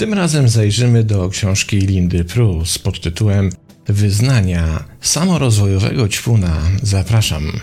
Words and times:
Tym 0.00 0.14
razem 0.14 0.48
zajrzymy 0.48 1.04
do 1.04 1.28
książki 1.28 1.78
Lindy 1.78 2.24
Prus 2.24 2.78
pod 2.78 3.00
tytułem 3.00 3.50
Wyznania 3.88 4.84
samorozwojowego 5.00 6.08
ćpuna. 6.08 6.56
Zapraszam. 6.82 7.60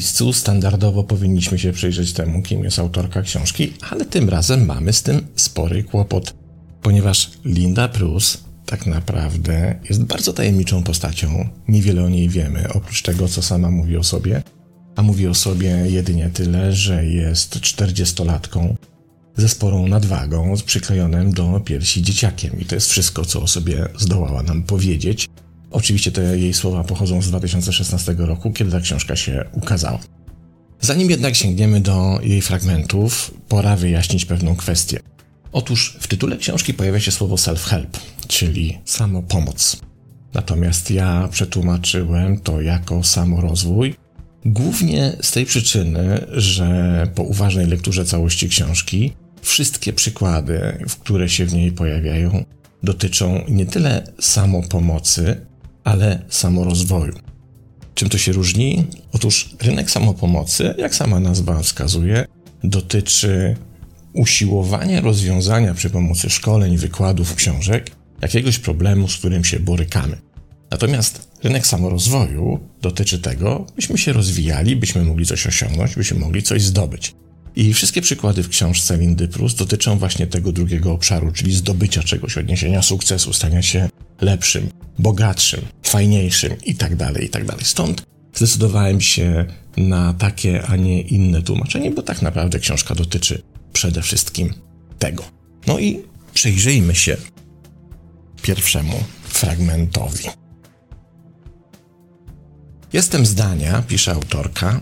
Miejscu 0.00 0.32
standardowo 0.32 1.04
powinniśmy 1.04 1.58
się 1.58 1.72
przyjrzeć 1.72 2.12
temu, 2.12 2.42
kim 2.42 2.64
jest 2.64 2.78
autorka 2.78 3.22
książki, 3.22 3.72
ale 3.90 4.04
tym 4.04 4.28
razem 4.28 4.66
mamy 4.66 4.92
z 4.92 5.02
tym 5.02 5.26
spory 5.36 5.84
kłopot, 5.84 6.34
ponieważ 6.82 7.30
Linda 7.44 7.88
Prus 7.88 8.38
tak 8.66 8.86
naprawdę 8.86 9.78
jest 9.88 10.04
bardzo 10.04 10.32
tajemniczą 10.32 10.82
postacią. 10.82 11.48
Niewiele 11.68 12.04
o 12.04 12.08
niej 12.08 12.28
wiemy, 12.28 12.72
oprócz 12.72 13.02
tego, 13.02 13.28
co 13.28 13.42
sama 13.42 13.70
mówi 13.70 13.96
o 13.96 14.04
sobie, 14.04 14.42
a 14.96 15.02
mówi 15.02 15.26
o 15.26 15.34
sobie 15.34 15.68
jedynie 15.68 16.30
tyle, 16.34 16.72
że 16.72 17.04
jest 17.04 17.56
40-latką 17.56 18.74
ze 19.36 19.48
sporą 19.48 19.88
nadwagą, 19.88 20.56
z 20.56 20.62
przyklejonym 20.62 21.32
do 21.32 21.60
piersi 21.64 22.02
dzieciakiem. 22.02 22.60
I 22.60 22.64
to 22.64 22.74
jest 22.74 22.90
wszystko, 22.90 23.24
co 23.24 23.42
o 23.42 23.46
sobie 23.46 23.88
zdołała 23.98 24.42
nam 24.42 24.62
powiedzieć. 24.62 25.28
Oczywiście 25.70 26.12
te 26.12 26.38
jej 26.38 26.54
słowa 26.54 26.84
pochodzą 26.84 27.22
z 27.22 27.28
2016 27.28 28.14
roku, 28.18 28.52
kiedy 28.52 28.70
ta 28.70 28.80
książka 28.80 29.16
się 29.16 29.44
ukazała. 29.52 29.98
Zanim 30.80 31.10
jednak 31.10 31.36
sięgniemy 31.36 31.80
do 31.80 32.20
jej 32.22 32.42
fragmentów, 32.42 33.34
pora 33.48 33.76
wyjaśnić 33.76 34.24
pewną 34.24 34.56
kwestię. 34.56 35.00
Otóż 35.52 35.96
w 36.00 36.06
tytule 36.06 36.36
książki 36.36 36.74
pojawia 36.74 37.00
się 37.00 37.10
słowo 37.10 37.36
self-help, 37.36 37.98
czyli 38.28 38.78
samopomoc. 38.84 39.76
Natomiast 40.34 40.90
ja 40.90 41.28
przetłumaczyłem 41.30 42.40
to 42.40 42.60
jako 42.60 43.04
samorozwój, 43.04 43.94
głównie 44.44 45.16
z 45.22 45.32
tej 45.32 45.46
przyczyny, 45.46 46.26
że 46.32 47.08
po 47.14 47.22
uważnej 47.22 47.66
lekturze 47.66 48.04
całości 48.04 48.48
książki 48.48 49.12
wszystkie 49.42 49.92
przykłady, 49.92 50.84
które 51.00 51.28
się 51.28 51.46
w 51.46 51.52
niej 51.52 51.72
pojawiają, 51.72 52.44
dotyczą 52.82 53.44
nie 53.48 53.66
tyle 53.66 54.04
samopomocy, 54.20 55.46
ale 55.90 56.22
samorozwoju. 56.28 57.14
Czym 57.94 58.08
to 58.08 58.18
się 58.18 58.32
różni? 58.32 58.86
Otóż 59.12 59.50
rynek 59.60 59.90
samopomocy, 59.90 60.74
jak 60.78 60.94
sama 60.94 61.20
nazwa 61.20 61.62
wskazuje, 61.62 62.26
dotyczy 62.64 63.56
usiłowania 64.12 65.00
rozwiązania 65.00 65.74
przy 65.74 65.90
pomocy 65.90 66.30
szkoleń, 66.30 66.76
wykładów, 66.76 67.34
książek 67.34 67.90
jakiegoś 68.22 68.58
problemu, 68.58 69.08
z 69.08 69.16
którym 69.16 69.44
się 69.44 69.60
borykamy. 69.60 70.18
Natomiast 70.70 71.28
rynek 71.42 71.66
samorozwoju 71.66 72.60
dotyczy 72.82 73.18
tego, 73.18 73.66
byśmy 73.76 73.98
się 73.98 74.12
rozwijali, 74.12 74.76
byśmy 74.76 75.04
mogli 75.04 75.26
coś 75.26 75.46
osiągnąć, 75.46 75.94
byśmy 75.96 76.18
mogli 76.18 76.42
coś 76.42 76.62
zdobyć. 76.62 77.14
I 77.56 77.74
wszystkie 77.74 78.02
przykłady 78.02 78.42
w 78.42 78.48
książce 78.48 78.96
Lindy 78.96 79.28
Prus 79.28 79.54
dotyczą 79.54 79.98
właśnie 79.98 80.26
tego 80.26 80.52
drugiego 80.52 80.92
obszaru, 80.92 81.32
czyli 81.32 81.56
zdobycia 81.56 82.02
czegoś, 82.02 82.38
odniesienia 82.38 82.82
sukcesu, 82.82 83.32
stania 83.32 83.62
się 83.62 83.88
lepszym, 84.20 84.68
bogatszym, 84.98 85.60
fajniejszym 85.82 86.52
itd., 86.66 86.96
tak 86.96 87.22
itd. 87.22 87.46
Tak 87.46 87.66
Stąd 87.66 88.02
zdecydowałem 88.34 89.00
się 89.00 89.44
na 89.76 90.14
takie, 90.14 90.66
a 90.66 90.76
nie 90.76 91.00
inne 91.00 91.42
tłumaczenie, 91.42 91.90
bo 91.90 92.02
tak 92.02 92.22
naprawdę 92.22 92.58
książka 92.58 92.94
dotyczy 92.94 93.42
przede 93.72 94.02
wszystkim 94.02 94.54
tego. 94.98 95.24
No 95.66 95.78
i 95.78 96.02
przyjrzyjmy 96.34 96.94
się 96.94 97.16
pierwszemu 98.42 99.04
fragmentowi. 99.24 100.24
Jestem 102.92 103.26
zdania, 103.26 103.82
pisze 103.82 104.12
autorka, 104.12 104.80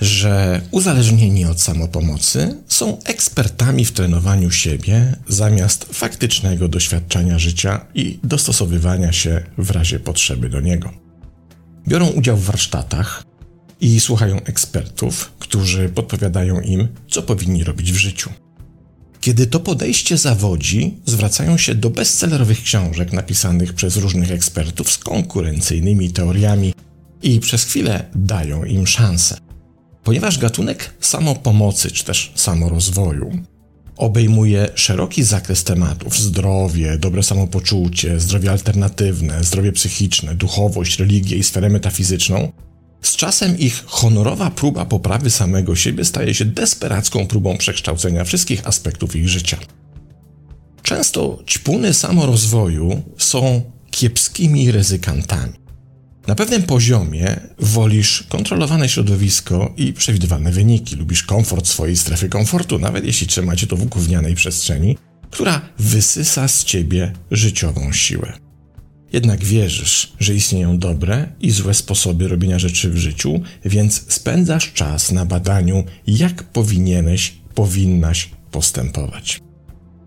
że 0.00 0.60
uzależnieni 0.70 1.44
od 1.44 1.60
samopomocy 1.60 2.56
są 2.68 3.02
ekspertami 3.04 3.84
w 3.84 3.92
trenowaniu 3.92 4.50
siebie 4.50 5.16
zamiast 5.28 5.84
faktycznego 5.92 6.68
doświadczenia 6.68 7.38
życia 7.38 7.86
i 7.94 8.18
dostosowywania 8.24 9.12
się 9.12 9.42
w 9.58 9.70
razie 9.70 10.00
potrzeby 10.00 10.48
do 10.48 10.60
niego. 10.60 10.92
Biorą 11.88 12.06
udział 12.08 12.36
w 12.36 12.44
warsztatach 12.44 13.24
i 13.80 14.00
słuchają 14.00 14.36
ekspertów, 14.44 15.32
którzy 15.38 15.88
podpowiadają 15.88 16.60
im, 16.60 16.88
co 17.08 17.22
powinni 17.22 17.64
robić 17.64 17.92
w 17.92 17.96
życiu. 17.96 18.30
Kiedy 19.20 19.46
to 19.46 19.60
podejście 19.60 20.16
zawodzi, 20.16 20.94
zwracają 21.06 21.58
się 21.58 21.74
do 21.74 21.90
bestsellerowych 21.90 22.62
książek 22.62 23.12
napisanych 23.12 23.72
przez 23.72 23.96
różnych 23.96 24.30
ekspertów 24.30 24.92
z 24.92 24.98
konkurencyjnymi 24.98 26.10
teoriami 26.10 26.74
i 27.22 27.40
przez 27.40 27.64
chwilę 27.64 28.04
dają 28.14 28.64
im 28.64 28.86
szansę. 28.86 29.49
Ponieważ 30.04 30.38
gatunek 30.38 30.94
samopomocy 31.00 31.90
czy 31.90 32.04
też 32.04 32.32
samorozwoju 32.34 33.30
obejmuje 33.96 34.68
szeroki 34.74 35.22
zakres 35.22 35.64
tematów 35.64 36.18
zdrowie, 36.18 36.98
dobre 36.98 37.22
samopoczucie, 37.22 38.20
zdrowie 38.20 38.50
alternatywne, 38.50 39.44
zdrowie 39.44 39.72
psychiczne, 39.72 40.34
duchowość, 40.34 40.98
religię 40.98 41.36
i 41.36 41.44
sferę 41.44 41.70
metafizyczną, 41.70 42.52
z 43.02 43.16
czasem 43.16 43.58
ich 43.58 43.84
honorowa 43.86 44.50
próba 44.50 44.84
poprawy 44.84 45.30
samego 45.30 45.76
siebie 45.76 46.04
staje 46.04 46.34
się 46.34 46.44
desperacką 46.44 47.26
próbą 47.26 47.56
przekształcenia 47.56 48.24
wszystkich 48.24 48.66
aspektów 48.66 49.16
ich 49.16 49.28
życia. 49.28 49.56
Często 50.82 51.38
ćpuny 51.46 51.94
samorozwoju 51.94 53.02
są 53.18 53.62
kiepskimi 53.90 54.72
ryzykantami. 54.72 55.52
Na 56.26 56.34
pewnym 56.34 56.62
poziomie 56.62 57.40
wolisz 57.58 58.22
kontrolowane 58.28 58.88
środowisko 58.88 59.74
i 59.76 59.92
przewidywalne 59.92 60.52
wyniki. 60.52 60.96
Lubisz 60.96 61.22
komfort 61.22 61.66
swojej 61.66 61.96
strefy 61.96 62.28
komfortu, 62.28 62.78
nawet 62.78 63.04
jeśli 63.04 63.26
trzymacie 63.26 63.66
to 63.66 63.76
w 63.76 63.84
gównianej 63.84 64.34
przestrzeni, 64.34 64.98
która 65.30 65.60
wysysa 65.78 66.48
z 66.48 66.64
ciebie 66.64 67.12
życiową 67.30 67.92
siłę. 67.92 68.32
Jednak 69.12 69.44
wierzysz, 69.44 70.12
że 70.20 70.34
istnieją 70.34 70.78
dobre 70.78 71.28
i 71.40 71.50
złe 71.50 71.74
sposoby 71.74 72.28
robienia 72.28 72.58
rzeczy 72.58 72.90
w 72.90 72.96
życiu, 72.96 73.40
więc 73.64 74.12
spędzasz 74.12 74.72
czas 74.72 75.12
na 75.12 75.24
badaniu, 75.24 75.84
jak 76.06 76.42
powinieneś, 76.42 77.34
powinnaś 77.54 78.30
postępować. 78.50 79.40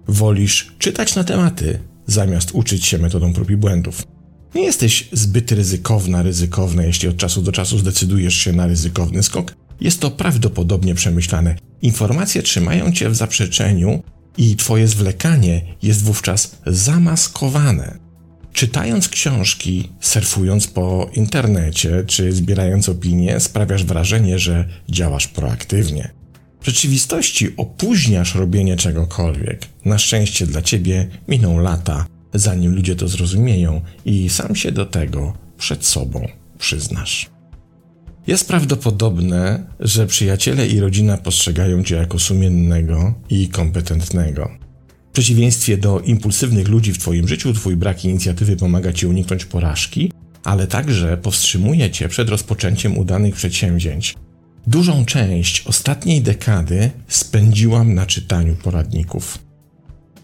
Wolisz 0.07 0.75
czytać 0.79 1.15
na 1.15 1.23
tematy, 1.23 1.79
zamiast 2.07 2.51
uczyć 2.53 2.85
się 2.85 2.97
metodą 2.97 3.33
prób 3.33 3.49
i 3.51 3.57
błędów. 3.57 4.12
Nie 4.55 4.63
jesteś 4.63 5.09
zbyt 5.11 5.51
ryzykowna, 5.51 6.23
ryzykowna, 6.23 6.83
jeśli 6.83 7.09
od 7.09 7.17
czasu 7.17 7.41
do 7.41 7.51
czasu 7.51 7.77
zdecydujesz 7.77 8.35
się 8.35 8.53
na 8.53 8.67
ryzykowny 8.67 9.23
skok. 9.23 9.55
Jest 9.81 9.99
to 9.99 10.11
prawdopodobnie 10.11 10.95
przemyślane. 10.95 11.55
Informacje 11.81 12.43
trzymają 12.43 12.91
cię 12.91 13.09
w 13.09 13.15
zaprzeczeniu 13.15 14.03
i 14.37 14.55
twoje 14.55 14.87
zwlekanie 14.87 15.61
jest 15.81 16.03
wówczas 16.03 16.57
zamaskowane. 16.65 17.97
Czytając 18.53 19.09
książki, 19.09 19.89
surfując 19.99 20.67
po 20.67 21.09
internecie 21.13 22.03
czy 22.07 22.31
zbierając 22.31 22.89
opinie, 22.89 23.39
sprawiasz 23.39 23.83
wrażenie, 23.83 24.39
że 24.39 24.69
działasz 24.89 25.27
proaktywnie. 25.27 26.11
W 26.61 26.65
rzeczywistości 26.65 27.57
opóźniasz 27.57 28.35
robienie 28.35 28.77
czegokolwiek. 28.77 29.67
Na 29.85 29.97
szczęście 29.97 30.47
dla 30.47 30.61
ciebie 30.61 31.07
miną 31.27 31.57
lata, 31.57 32.05
zanim 32.33 32.75
ludzie 32.75 32.95
to 32.95 33.07
zrozumieją 33.07 33.81
i 34.05 34.29
sam 34.29 34.55
się 34.55 34.71
do 34.71 34.85
tego 34.85 35.33
przed 35.57 35.85
sobą 35.85 36.27
przyznasz. 36.59 37.29
Jest 38.27 38.47
prawdopodobne, 38.47 39.65
że 39.79 40.07
przyjaciele 40.07 40.67
i 40.67 40.79
rodzina 40.79 41.17
postrzegają 41.17 41.83
cię 41.83 41.95
jako 41.95 42.19
sumiennego 42.19 43.13
i 43.29 43.47
kompetentnego. 43.47 44.51
W 45.09 45.13
przeciwieństwie 45.13 45.77
do 45.77 45.99
impulsywnych 45.99 46.67
ludzi 46.67 46.93
w 46.93 46.97
Twoim 46.97 47.27
życiu, 47.27 47.53
Twój 47.53 47.75
brak 47.75 48.05
inicjatywy 48.05 48.55
pomaga 48.55 48.93
Ci 48.93 49.07
uniknąć 49.07 49.45
porażki, 49.45 50.11
ale 50.43 50.67
także 50.67 51.17
powstrzymuje 51.17 51.91
Cię 51.91 52.09
przed 52.09 52.29
rozpoczęciem 52.29 52.97
udanych 52.97 53.35
przedsięwzięć. 53.35 54.15
Dużą 54.67 55.05
część 55.05 55.67
ostatniej 55.67 56.21
dekady 56.21 56.91
spędziłam 57.07 57.93
na 57.93 58.05
czytaniu 58.05 58.55
poradników. 58.55 59.39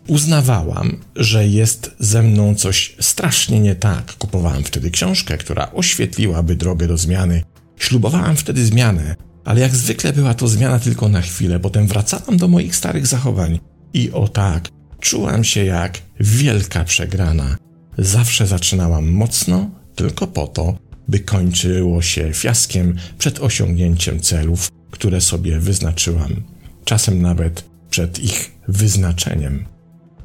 Uznawałam, 0.10 0.98
że 1.16 1.48
jest 1.48 1.92
ze 2.00 2.24
mną 2.24 2.56
coś 2.56 2.96
strasznie 3.00 3.60
nie 3.60 3.76
tak. 3.76 4.14
Kupowałam 4.18 4.64
wtedy 4.64 4.92
książkę, 4.92 5.38
która 5.38 5.72
oświetliłaby 5.72 6.56
drogę 6.56 6.88
do 6.88 6.98
zmiany. 6.98 7.44
Ślubowałam 7.78 8.36
wtedy 8.36 8.66
zmianę, 8.66 9.16
ale 9.46 9.62
jak 9.62 9.76
zwykle 9.76 10.14
była 10.14 10.34
to 10.34 10.48
zmiana 10.48 10.80
tylko 10.80 11.10
na 11.10 11.22
chwilę, 11.22 11.60
potem 11.60 11.88
wracałam 11.88 12.38
do 12.38 12.48
moich 12.48 12.76
starych 12.76 13.08
zachowań. 13.08 13.60
I 13.94 14.12
o 14.12 14.28
tak, 14.28 14.70
czułam 15.00 15.44
się 15.44 15.66
jak 15.66 16.02
wielka 16.20 16.84
przegrana. 16.84 17.58
Zawsze 17.98 18.48
zaczynałam 18.48 19.12
mocno, 19.12 19.70
tylko 19.96 20.28
po 20.28 20.48
to, 20.48 20.78
by 21.08 21.20
kończyło 21.20 22.02
się 22.02 22.34
fiaskiem 22.34 22.96
przed 23.18 23.40
osiągnięciem 23.40 24.20
celów, 24.20 24.72
które 24.92 25.22
sobie 25.22 25.60
wyznaczyłam 25.60 26.44
czasem 26.86 27.22
nawet 27.22 27.64
przed 27.90 28.20
ich 28.20 28.52
wyznaczeniem. 28.68 29.66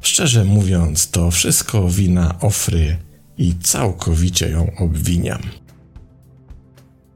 Szczerze 0.05 0.43
mówiąc, 0.43 1.09
to 1.09 1.31
wszystko 1.31 1.89
wina 1.89 2.39
Ofry 2.41 2.97
i 3.37 3.55
całkowicie 3.63 4.49
ją 4.49 4.71
obwiniam. 4.77 5.41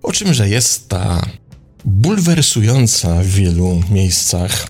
O 0.04 0.12
czymże 0.12 0.50
jest 0.50 0.90
ta 0.90 1.26
bulwersująca 1.86 3.22
w 3.22 3.26
wielu 3.26 3.82
miejscach 3.92 4.68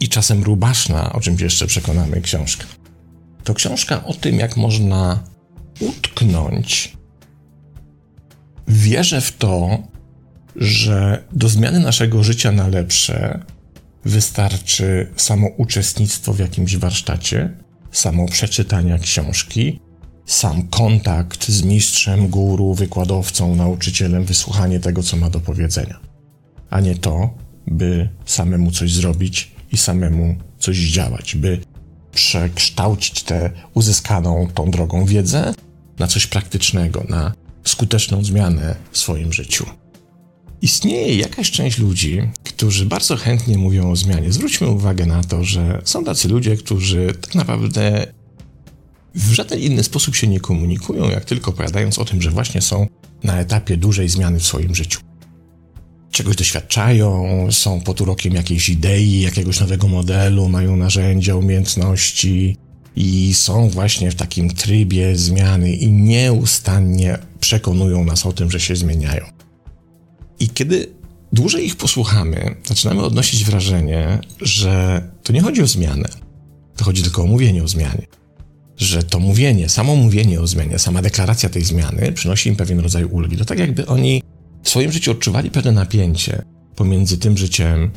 i 0.00 0.08
czasem 0.08 0.42
rubaszna, 0.42 1.12
o 1.12 1.20
czym 1.20 1.36
jeszcze 1.40 1.66
przekonamy 1.66 2.20
książka. 2.20 2.64
To 3.44 3.54
książka 3.54 4.04
o 4.04 4.14
tym, 4.14 4.38
jak 4.38 4.56
można 4.56 5.22
utknąć. 5.80 6.96
Wierzę 8.68 9.20
w 9.20 9.36
to, 9.36 9.78
że 10.56 11.24
do 11.32 11.48
zmiany 11.48 11.80
naszego 11.80 12.22
życia 12.22 12.52
na 12.52 12.68
lepsze 12.68 13.44
wystarczy 14.04 15.08
samo 15.16 15.46
uczestnictwo 15.56 16.32
w 16.32 16.38
jakimś 16.38 16.76
warsztacie, 16.76 17.56
samo 17.92 18.26
przeczytania 18.26 18.98
książki, 18.98 19.80
sam 20.26 20.68
kontakt 20.68 21.48
z 21.48 21.62
mistrzem, 21.62 22.28
guru, 22.28 22.74
wykładowcą, 22.74 23.54
nauczycielem, 23.54 24.24
wysłuchanie 24.24 24.80
tego, 24.80 25.02
co 25.02 25.16
ma 25.16 25.30
do 25.30 25.40
powiedzenia, 25.40 26.00
a 26.70 26.80
nie 26.80 26.94
to, 26.94 27.30
by 27.66 28.08
samemu 28.24 28.70
coś 28.70 28.92
zrobić 28.92 29.50
i 29.72 29.76
samemu 29.76 30.36
coś 30.58 30.76
działać, 30.78 31.36
by 31.36 31.60
przekształcić 32.12 33.22
tę 33.22 33.50
uzyskaną 33.74 34.48
tą 34.54 34.70
drogą 34.70 35.04
wiedzę 35.04 35.54
na 35.98 36.06
coś 36.06 36.26
praktycznego, 36.26 37.04
na 37.08 37.32
skuteczną 37.64 38.24
zmianę 38.24 38.76
w 38.92 38.98
swoim 38.98 39.32
życiu. 39.32 39.66
Istnieje 40.62 41.16
jakaś 41.16 41.50
część 41.50 41.78
ludzi, 41.78 42.22
którzy 42.44 42.86
bardzo 42.86 43.16
chętnie 43.16 43.58
mówią 43.58 43.90
o 43.90 43.96
zmianie. 43.96 44.32
Zwróćmy 44.32 44.68
uwagę 44.68 45.06
na 45.06 45.24
to, 45.24 45.44
że 45.44 45.82
są 45.84 46.04
tacy 46.04 46.28
ludzie, 46.28 46.56
którzy 46.56 47.14
tak 47.20 47.34
naprawdę 47.34 48.06
w 49.14 49.32
żaden 49.32 49.60
inny 49.60 49.82
sposób 49.82 50.16
się 50.16 50.26
nie 50.26 50.40
komunikują, 50.40 51.10
jak 51.10 51.24
tylko 51.24 51.50
opowiadając 51.50 51.98
o 51.98 52.04
tym, 52.04 52.22
że 52.22 52.30
właśnie 52.30 52.62
są 52.62 52.86
na 53.24 53.40
etapie 53.40 53.76
dużej 53.76 54.08
zmiany 54.08 54.40
w 54.40 54.46
swoim 54.46 54.74
życiu. 54.74 55.00
Czegoś 56.10 56.36
doświadczają, 56.36 57.46
są 57.50 57.80
pod 57.80 58.00
urokiem 58.00 58.34
jakiejś 58.34 58.68
idei, 58.68 59.20
jakiegoś 59.20 59.60
nowego 59.60 59.88
modelu, 59.88 60.48
mają 60.48 60.76
narzędzia, 60.76 61.36
umiejętności 61.36 62.56
i 62.96 63.34
są 63.34 63.68
właśnie 63.68 64.10
w 64.10 64.14
takim 64.14 64.50
trybie 64.50 65.16
zmiany 65.16 65.72
i 65.72 65.92
nieustannie 65.92 67.18
przekonują 67.40 68.04
nas 68.04 68.26
o 68.26 68.32
tym, 68.32 68.50
że 68.50 68.60
się 68.60 68.76
zmieniają. 68.76 69.39
I 70.40 70.48
kiedy 70.48 70.88
dłużej 71.32 71.66
ich 71.66 71.76
posłuchamy, 71.76 72.56
zaczynamy 72.64 73.02
odnosić 73.02 73.44
wrażenie, 73.44 74.20
że 74.40 75.02
to 75.22 75.32
nie 75.32 75.40
chodzi 75.40 75.62
o 75.62 75.66
zmianę, 75.66 76.08
to 76.76 76.84
chodzi 76.84 77.02
tylko 77.02 77.22
o 77.22 77.26
mówienie 77.26 77.64
o 77.64 77.68
zmianie 77.68 78.06
że 78.80 79.02
to 79.02 79.20
mówienie, 79.20 79.68
samo 79.68 79.96
mówienie 79.96 80.40
o 80.40 80.46
zmianie, 80.46 80.78
sama 80.78 81.02
deklaracja 81.02 81.48
tej 81.48 81.64
zmiany 81.64 82.12
przynosi 82.12 82.48
im 82.48 82.56
pewien 82.56 82.80
rodzaj 82.80 83.04
ulgi. 83.04 83.36
To 83.36 83.44
tak 83.44 83.58
jakby 83.58 83.86
oni 83.86 84.22
w 84.62 84.68
swoim 84.68 84.92
życiu 84.92 85.10
odczuwali 85.10 85.50
pewne 85.50 85.72
napięcie 85.72 86.42
pomiędzy 86.76 87.18
tym 87.18 87.38
życiem 87.38 87.90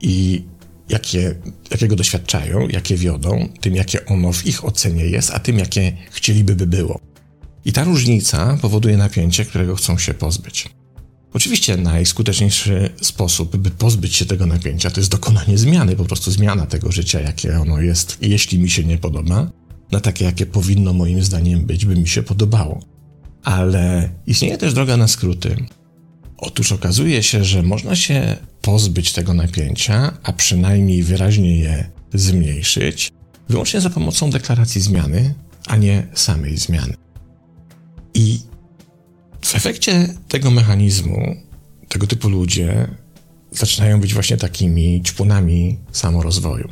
i 0.00 0.44
jakie, 0.88 1.34
jakiego 1.70 1.96
doświadczają, 1.96 2.68
jakie 2.68 2.96
wiodą, 2.96 3.48
tym 3.60 3.76
jakie 3.76 4.06
ono 4.06 4.32
w 4.32 4.46
ich 4.46 4.64
ocenie 4.64 5.06
jest, 5.06 5.30
a 5.30 5.38
tym 5.38 5.58
jakie 5.58 5.96
chcieliby 6.10 6.56
by 6.56 6.66
było. 6.66 7.00
I 7.64 7.72
ta 7.72 7.84
różnica 7.84 8.58
powoduje 8.62 8.96
napięcie, 8.96 9.44
którego 9.44 9.76
chcą 9.76 9.98
się 9.98 10.14
pozbyć. 10.14 10.68
Oczywiście 11.32 11.76
najskuteczniejszy 11.76 12.90
sposób, 13.02 13.56
by 13.56 13.70
pozbyć 13.70 14.16
się 14.16 14.26
tego 14.26 14.46
napięcia, 14.46 14.90
to 14.90 15.00
jest 15.00 15.10
dokonanie 15.10 15.58
zmiany, 15.58 15.96
po 15.96 16.04
prostu 16.04 16.30
zmiana 16.30 16.66
tego 16.66 16.92
życia, 16.92 17.20
jakie 17.20 17.60
ono 17.60 17.80
jest, 17.80 18.18
jeśli 18.20 18.58
mi 18.58 18.70
się 18.70 18.84
nie 18.84 18.98
podoba, 18.98 19.50
na 19.92 20.00
takie, 20.00 20.24
jakie 20.24 20.46
powinno 20.46 20.92
moim 20.92 21.22
zdaniem 21.22 21.66
być, 21.66 21.86
by 21.86 21.96
mi 21.96 22.08
się 22.08 22.22
podobało. 22.22 22.80
Ale 23.44 24.10
istnieje 24.26 24.58
też 24.58 24.74
droga 24.74 24.96
na 24.96 25.08
skróty. 25.08 25.56
Otóż 26.38 26.72
okazuje 26.72 27.22
się, 27.22 27.44
że 27.44 27.62
można 27.62 27.96
się 27.96 28.36
pozbyć 28.62 29.12
tego 29.12 29.34
napięcia, 29.34 30.18
a 30.22 30.32
przynajmniej 30.32 31.02
wyraźnie 31.02 31.56
je 31.56 31.90
zmniejszyć, 32.14 33.12
wyłącznie 33.48 33.80
za 33.80 33.90
pomocą 33.90 34.30
deklaracji 34.30 34.80
zmiany, 34.80 35.34
a 35.66 35.76
nie 35.76 36.06
samej 36.14 36.56
zmiany. 36.56 36.94
I 38.14 38.40
w 39.42 39.54
efekcie 39.54 40.14
tego 40.28 40.50
mechanizmu, 40.50 41.36
tego 41.88 42.06
typu 42.06 42.28
ludzie 42.28 42.88
zaczynają 43.50 44.00
być 44.00 44.14
właśnie 44.14 44.36
takimi 44.36 45.02
ćpunami 45.02 45.78
samorozwoju. 45.92 46.68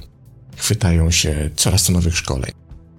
Chwytają 0.56 1.10
się 1.10 1.50
coraz 1.56 1.84
to 1.84 1.92
nowych 1.92 2.16
szkoleń 2.16 2.52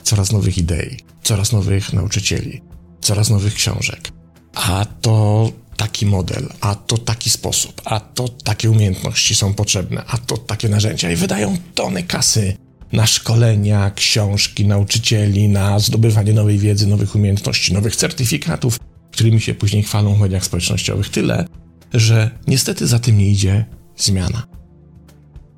coraz 0.07 0.31
nowych 0.31 0.57
idei, 0.57 0.97
coraz 1.23 1.51
nowych 1.51 1.93
nauczycieli, 1.93 2.61
coraz 3.01 3.29
nowych 3.29 3.53
książek. 3.53 4.11
A 4.53 4.85
to 5.01 5.51
taki 5.77 6.05
model, 6.05 6.49
a 6.61 6.75
to 6.75 6.97
taki 6.97 7.29
sposób, 7.29 7.81
a 7.85 7.99
to 7.99 8.29
takie 8.29 8.71
umiejętności 8.71 9.35
są 9.35 9.53
potrzebne, 9.53 10.03
a 10.07 10.17
to 10.17 10.37
takie 10.37 10.69
narzędzia 10.69 11.11
i 11.11 11.15
wydają 11.15 11.57
tony 11.75 12.03
kasy 12.03 12.57
na 12.91 13.07
szkolenia, 13.07 13.91
książki, 13.91 14.65
nauczycieli, 14.65 15.49
na 15.49 15.79
zdobywanie 15.79 16.33
nowej 16.33 16.57
wiedzy, 16.57 16.87
nowych 16.87 17.15
umiejętności, 17.15 17.73
nowych 17.73 17.95
certyfikatów, 17.95 18.79
którymi 19.17 19.41
się 19.41 19.53
później 19.53 19.83
chwalą 19.83 20.15
w 20.15 20.19
mediach 20.19 20.45
społecznościowych. 20.45 21.09
Tyle, 21.09 21.47
że 21.93 22.31
niestety 22.47 22.87
za 22.87 22.99
tym 22.99 23.17
nie 23.17 23.31
idzie 23.31 23.65
zmiana. 23.97 24.47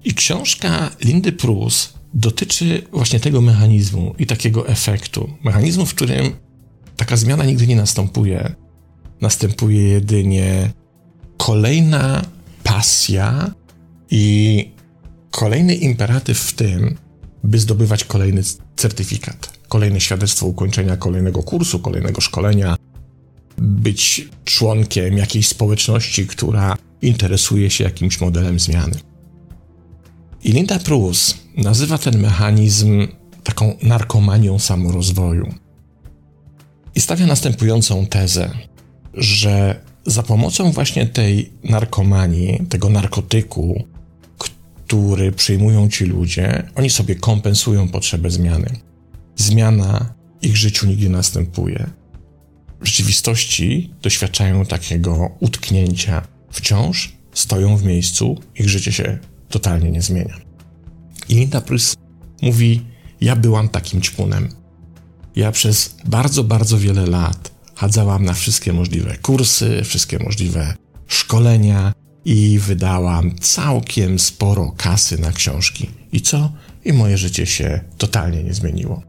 I 0.04 0.14
książka 0.14 0.92
Lindy 1.04 1.32
Prus 1.32 1.94
dotyczy 2.14 2.82
właśnie 2.92 3.20
tego 3.20 3.42
mechanizmu 3.42 4.16
i 4.20 4.26
takiego 4.26 4.68
efektu. 4.68 5.30
Mechanizmu, 5.44 5.86
w 5.86 5.96
którym 5.96 6.32
taka 6.98 7.18
zmiana 7.18 7.46
nigdy 7.46 7.68
nie 7.68 7.76
następuje. 7.76 8.56
Następuje 9.22 9.90
jedynie 9.90 10.72
kolejna 11.38 12.26
pasja 12.64 13.54
i 14.12 14.66
kolejny 15.32 15.76
imperatyw 15.76 16.40
w 16.40 16.54
tym, 16.54 16.98
by 17.44 17.60
zdobywać 17.60 18.04
kolejny 18.04 18.42
certyfikat, 18.76 19.60
kolejne 19.68 20.02
świadectwo 20.02 20.46
ukończenia 20.46 20.98
kolejnego 20.98 21.44
kursu, 21.44 21.80
kolejnego 21.80 22.22
szkolenia, 22.22 22.76
być 23.62 24.30
członkiem 24.46 25.18
jakiejś 25.18 25.48
społeczności, 25.48 26.28
która 26.28 26.78
interesuje 27.02 27.70
się 27.70 27.84
jakimś 27.84 28.22
modelem 28.22 28.60
zmiany. 28.60 28.96
I 30.44 30.52
Linda 30.52 30.80
Prus 30.80 31.38
nazywa 31.58 31.98
ten 31.98 32.20
mechanizm 32.20 33.08
taką 33.44 33.78
narkomanią 33.84 34.60
samorozwoju. 34.60 35.54
I 36.96 37.02
stawia 37.02 37.26
następującą 37.26 38.06
tezę, 38.06 38.52
że 39.14 39.82
za 40.06 40.24
pomocą 40.24 40.72
właśnie 40.72 41.08
tej 41.08 41.54
narkomanii, 41.64 42.66
tego 42.70 42.90
narkotyku, 42.90 43.84
który 44.38 45.32
przyjmują 45.32 45.90
ci 45.90 46.06
ludzie, 46.06 46.64
oni 46.76 46.90
sobie 46.90 47.16
kompensują 47.16 47.88
potrzebę 47.88 48.32
zmiany. 48.32 48.70
Zmiana 49.36 50.14
ich 50.42 50.58
życiu 50.58 50.88
nigdy 50.88 51.10
następuje. 51.10 51.90
W 52.82 52.88
rzeczywistości 52.88 53.94
doświadczają 54.02 54.66
takiego 54.66 55.32
utknięcia. 55.40 56.28
Wciąż 56.52 57.12
stoją 57.34 57.78
w 57.78 57.84
miejscu, 57.84 58.42
ich 58.56 58.70
życie 58.70 58.92
się 58.92 59.20
totalnie 59.50 59.92
nie 59.92 60.02
zmienia. 60.02 60.38
I 61.30 61.36
Linda 61.36 61.62
Prus 61.62 61.96
mówi: 62.42 62.82
Ja 63.22 63.36
byłam 63.36 63.70
takim 63.70 64.02
ćpunem. 64.02 64.50
Ja 65.36 65.52
przez 65.52 65.96
bardzo, 66.06 66.44
bardzo 66.44 66.78
wiele 66.78 67.06
lat 67.06 67.52
chadzałam 67.76 68.26
na 68.26 68.34
wszystkie 68.34 68.74
możliwe 68.74 69.18
kursy, 69.18 69.82
wszystkie 69.84 70.20
możliwe 70.20 70.76
szkolenia 71.08 71.94
i 72.26 72.60
wydałam 72.60 73.36
całkiem 73.36 74.20
sporo 74.20 74.74
kasy 74.78 75.22
na 75.22 75.32
książki. 75.32 75.90
I 76.12 76.22
co? 76.22 76.52
I 76.86 76.94
moje 76.94 77.18
życie 77.18 77.46
się 77.46 77.82
totalnie 77.98 78.44
nie 78.44 78.54
zmieniło. 78.54 79.02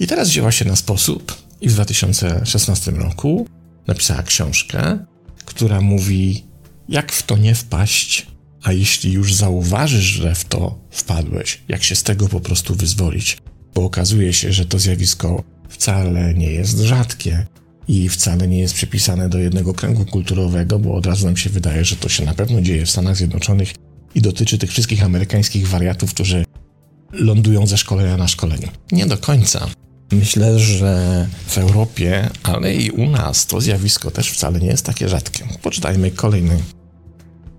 I 0.00 0.06
teraz 0.06 0.28
wzięła 0.28 0.52
się 0.52 0.64
na 0.64 0.76
sposób 0.76 1.45
i 1.66 1.68
w 1.68 1.72
2016 1.72 2.90
roku 2.90 3.46
napisała 3.86 4.22
książkę, 4.22 4.98
która 5.44 5.80
mówi, 5.80 6.44
jak 6.88 7.12
w 7.12 7.22
to 7.22 7.36
nie 7.36 7.54
wpaść, 7.54 8.26
a 8.62 8.72
jeśli 8.72 9.12
już 9.12 9.34
zauważysz, 9.34 10.04
że 10.04 10.34
w 10.34 10.44
to 10.44 10.78
wpadłeś, 10.90 11.62
jak 11.68 11.84
się 11.84 11.96
z 11.96 12.02
tego 12.02 12.28
po 12.28 12.40
prostu 12.40 12.74
wyzwolić, 12.74 13.38
bo 13.74 13.84
okazuje 13.84 14.32
się, 14.32 14.52
że 14.52 14.66
to 14.66 14.78
zjawisko 14.78 15.42
wcale 15.68 16.34
nie 16.34 16.50
jest 16.50 16.78
rzadkie 16.78 17.46
i 17.88 18.08
wcale 18.08 18.48
nie 18.48 18.58
jest 18.58 18.74
przypisane 18.74 19.28
do 19.28 19.38
jednego 19.38 19.74
kręgu 19.74 20.04
kulturowego, 20.04 20.78
bo 20.78 20.94
od 20.94 21.06
razu 21.06 21.26
nam 21.26 21.36
się 21.36 21.50
wydaje, 21.50 21.84
że 21.84 21.96
to 21.96 22.08
się 22.08 22.24
na 22.24 22.34
pewno 22.34 22.60
dzieje 22.60 22.86
w 22.86 22.90
Stanach 22.90 23.16
Zjednoczonych 23.16 23.72
i 24.14 24.20
dotyczy 24.22 24.58
tych 24.58 24.70
wszystkich 24.70 25.04
amerykańskich 25.04 25.68
wariatów, 25.68 26.14
którzy 26.14 26.44
lądują 27.12 27.66
ze 27.66 27.78
szkolenia 27.78 28.16
na 28.16 28.28
szkoleniu. 28.28 28.68
Nie 28.92 29.06
do 29.06 29.18
końca. 29.18 29.68
Myślę, 30.12 30.58
że 30.58 31.26
w 31.46 31.58
Europie, 31.58 32.30
ale 32.42 32.74
i 32.74 32.90
u 32.90 33.10
nas 33.10 33.46
to 33.46 33.60
zjawisko 33.60 34.10
też 34.10 34.30
wcale 34.30 34.60
nie 34.60 34.66
jest 34.66 34.86
takie 34.86 35.08
rzadkie. 35.08 35.48
Poczytajmy 35.62 36.10
kolejny 36.10 36.62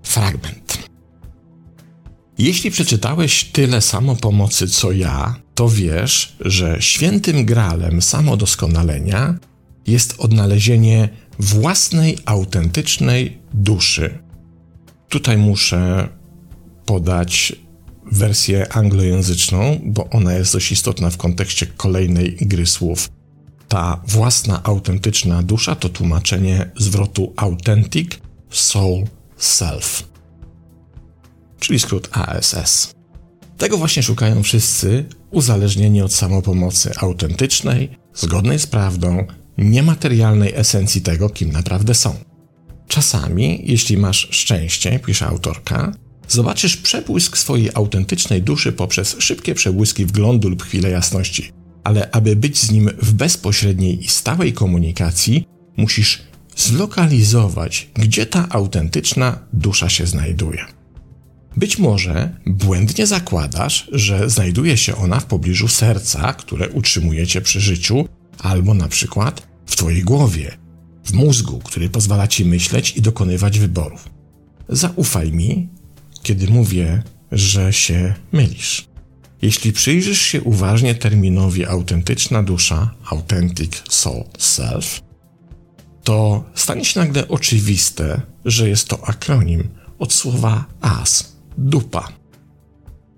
fragment. 0.03 0.77
Jeśli 2.37 2.71
przeczytałeś 2.71 3.43
tyle 3.43 3.81
samopomocy 3.81 4.67
co 4.67 4.91
ja, 4.91 5.35
to 5.55 5.69
wiesz, 5.69 6.35
że 6.39 6.77
świętym 6.79 7.45
gralem 7.45 8.01
samodoskonalenia 8.01 9.35
jest 9.87 10.15
odnalezienie 10.17 11.09
własnej 11.39 12.17
autentycznej 12.25 13.37
duszy. 13.53 14.19
Tutaj 15.09 15.37
muszę 15.37 16.09
podać 16.85 17.53
wersję 18.11 18.73
anglojęzyczną, 18.73 19.79
bo 19.85 20.09
ona 20.09 20.33
jest 20.33 20.53
dość 20.53 20.71
istotna 20.71 21.09
w 21.09 21.17
kontekście 21.17 21.65
kolejnej 21.65 22.37
gry 22.41 22.65
słów. 22.65 23.09
Ta 23.67 24.01
własna 24.07 24.63
autentyczna 24.63 25.43
dusza 25.43 25.75
to 25.75 25.89
tłumaczenie 25.89 26.71
zwrotu 26.77 27.33
authentic 27.35 28.11
soul 28.49 29.05
self, 29.37 30.03
czyli 31.59 31.79
skrót 31.79 32.09
ASS. 32.11 32.93
Tego 33.57 33.77
właśnie 33.77 34.03
szukają 34.03 34.43
wszyscy, 34.43 35.05
uzależnieni 35.31 36.01
od 36.01 36.13
samopomocy 36.13 36.91
autentycznej, 36.97 37.97
zgodnej 38.13 38.59
z 38.59 38.67
prawdą, 38.67 39.27
niematerialnej 39.57 40.53
esencji 40.55 41.01
tego, 41.01 41.29
kim 41.29 41.51
naprawdę 41.51 41.93
są. 41.93 42.15
Czasami, 42.87 43.61
jeśli 43.63 43.97
masz 43.97 44.27
szczęście, 44.31 44.99
pisze 44.99 45.27
autorka, 45.27 45.91
zobaczysz 46.27 46.77
przebłysk 46.77 47.37
swojej 47.37 47.69
autentycznej 47.73 48.41
duszy 48.41 48.71
poprzez 48.71 49.15
szybkie 49.19 49.55
przebłyski 49.55 50.05
wglądu 50.05 50.49
lub 50.49 50.63
chwilę 50.63 50.89
jasności. 50.89 51.51
Ale 51.83 52.11
aby 52.11 52.35
być 52.35 52.59
z 52.59 52.71
nim 52.71 52.89
w 53.01 53.13
bezpośredniej 53.13 54.05
i 54.05 54.07
stałej 54.07 54.53
komunikacji, 54.53 55.47
musisz 55.77 56.21
zlokalizować, 56.55 57.89
gdzie 57.93 58.25
ta 58.25 58.49
autentyczna 58.49 59.39
dusza 59.53 59.89
się 59.89 60.07
znajduje. 60.07 60.65
Być 61.57 61.77
może 61.77 62.29
błędnie 62.45 63.07
zakładasz, 63.07 63.87
że 63.91 64.29
znajduje 64.29 64.77
się 64.77 64.95
ona 64.95 65.19
w 65.19 65.25
pobliżu 65.25 65.67
serca, 65.67 66.33
które 66.33 66.69
utrzymuje 66.69 67.27
cię 67.27 67.41
przy 67.41 67.61
życiu, 67.61 68.07
albo 68.39 68.73
na 68.73 68.87
przykład 68.87 69.47
w 69.65 69.75
twojej 69.75 70.03
głowie, 70.03 70.57
w 71.05 71.13
mózgu, 71.13 71.59
który 71.59 71.89
pozwala 71.89 72.27
ci 72.27 72.45
myśleć 72.45 72.97
i 72.97 73.01
dokonywać 73.01 73.59
wyborów. 73.59 74.09
Zaufaj 74.69 75.31
mi, 75.31 75.69
kiedy 76.23 76.47
mówię, 76.47 77.03
że 77.31 77.73
się 77.73 78.13
mylisz. 78.31 78.87
Jeśli 79.41 79.73
przyjrzysz 79.73 80.21
się 80.21 80.41
uważnie 80.41 80.95
terminowi 80.95 81.65
autentyczna 81.65 82.43
dusza, 82.43 82.93
authentic 83.09 83.83
soul 83.89 84.23
self, 84.37 85.01
to 86.03 86.43
stanie 86.55 86.85
się 86.85 86.99
nagle 86.99 87.27
oczywiste, 87.27 88.21
że 88.45 88.69
jest 88.69 88.87
to 88.87 89.07
akronim 89.07 89.69
od 89.99 90.13
słowa 90.13 90.65
as, 90.81 91.35
dupa. 91.57 92.07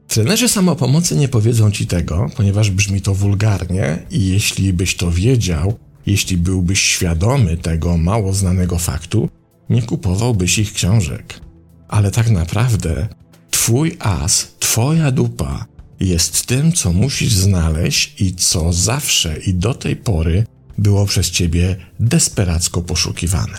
Trenerzy 0.08 0.50
samopomocy 0.50 1.16
nie 1.16 1.28
powiedzą 1.28 1.72
ci 1.72 1.88
tego, 1.88 2.30
ponieważ 2.36 2.72
brzmi 2.72 3.02
to 3.02 3.16
wulgarnie 3.16 4.06
i 4.12 4.28
jeśli 4.28 4.74
byś 4.74 4.96
to 4.96 5.12
wiedział, 5.12 5.80
jeśli 6.06 6.38
byłbyś 6.38 6.82
świadomy 6.82 7.58
tego 7.58 7.98
mało 7.98 8.34
znanego 8.34 8.78
faktu, 8.78 9.30
nie 9.70 9.82
kupowałbyś 9.82 10.60
ich 10.60 10.74
książek. 10.74 11.42
Ale 11.90 12.12
tak 12.12 12.30
naprawdę 12.30 13.08
twój 13.52 13.98
as, 14.00 14.56
twoja 14.60 15.12
dupa 15.12 15.66
jest 16.00 16.46
tym, 16.46 16.72
co 16.72 16.94
musisz 16.94 17.34
znaleźć 17.34 18.22
i 18.22 18.36
co 18.36 18.74
zawsze 18.74 19.38
i 19.38 19.54
do 19.54 19.74
tej 19.74 19.96
pory 19.96 20.46
było 20.78 21.06
przez 21.06 21.32
ciebie 21.32 21.76
desperacko 22.00 22.82
poszukiwane. 22.82 23.58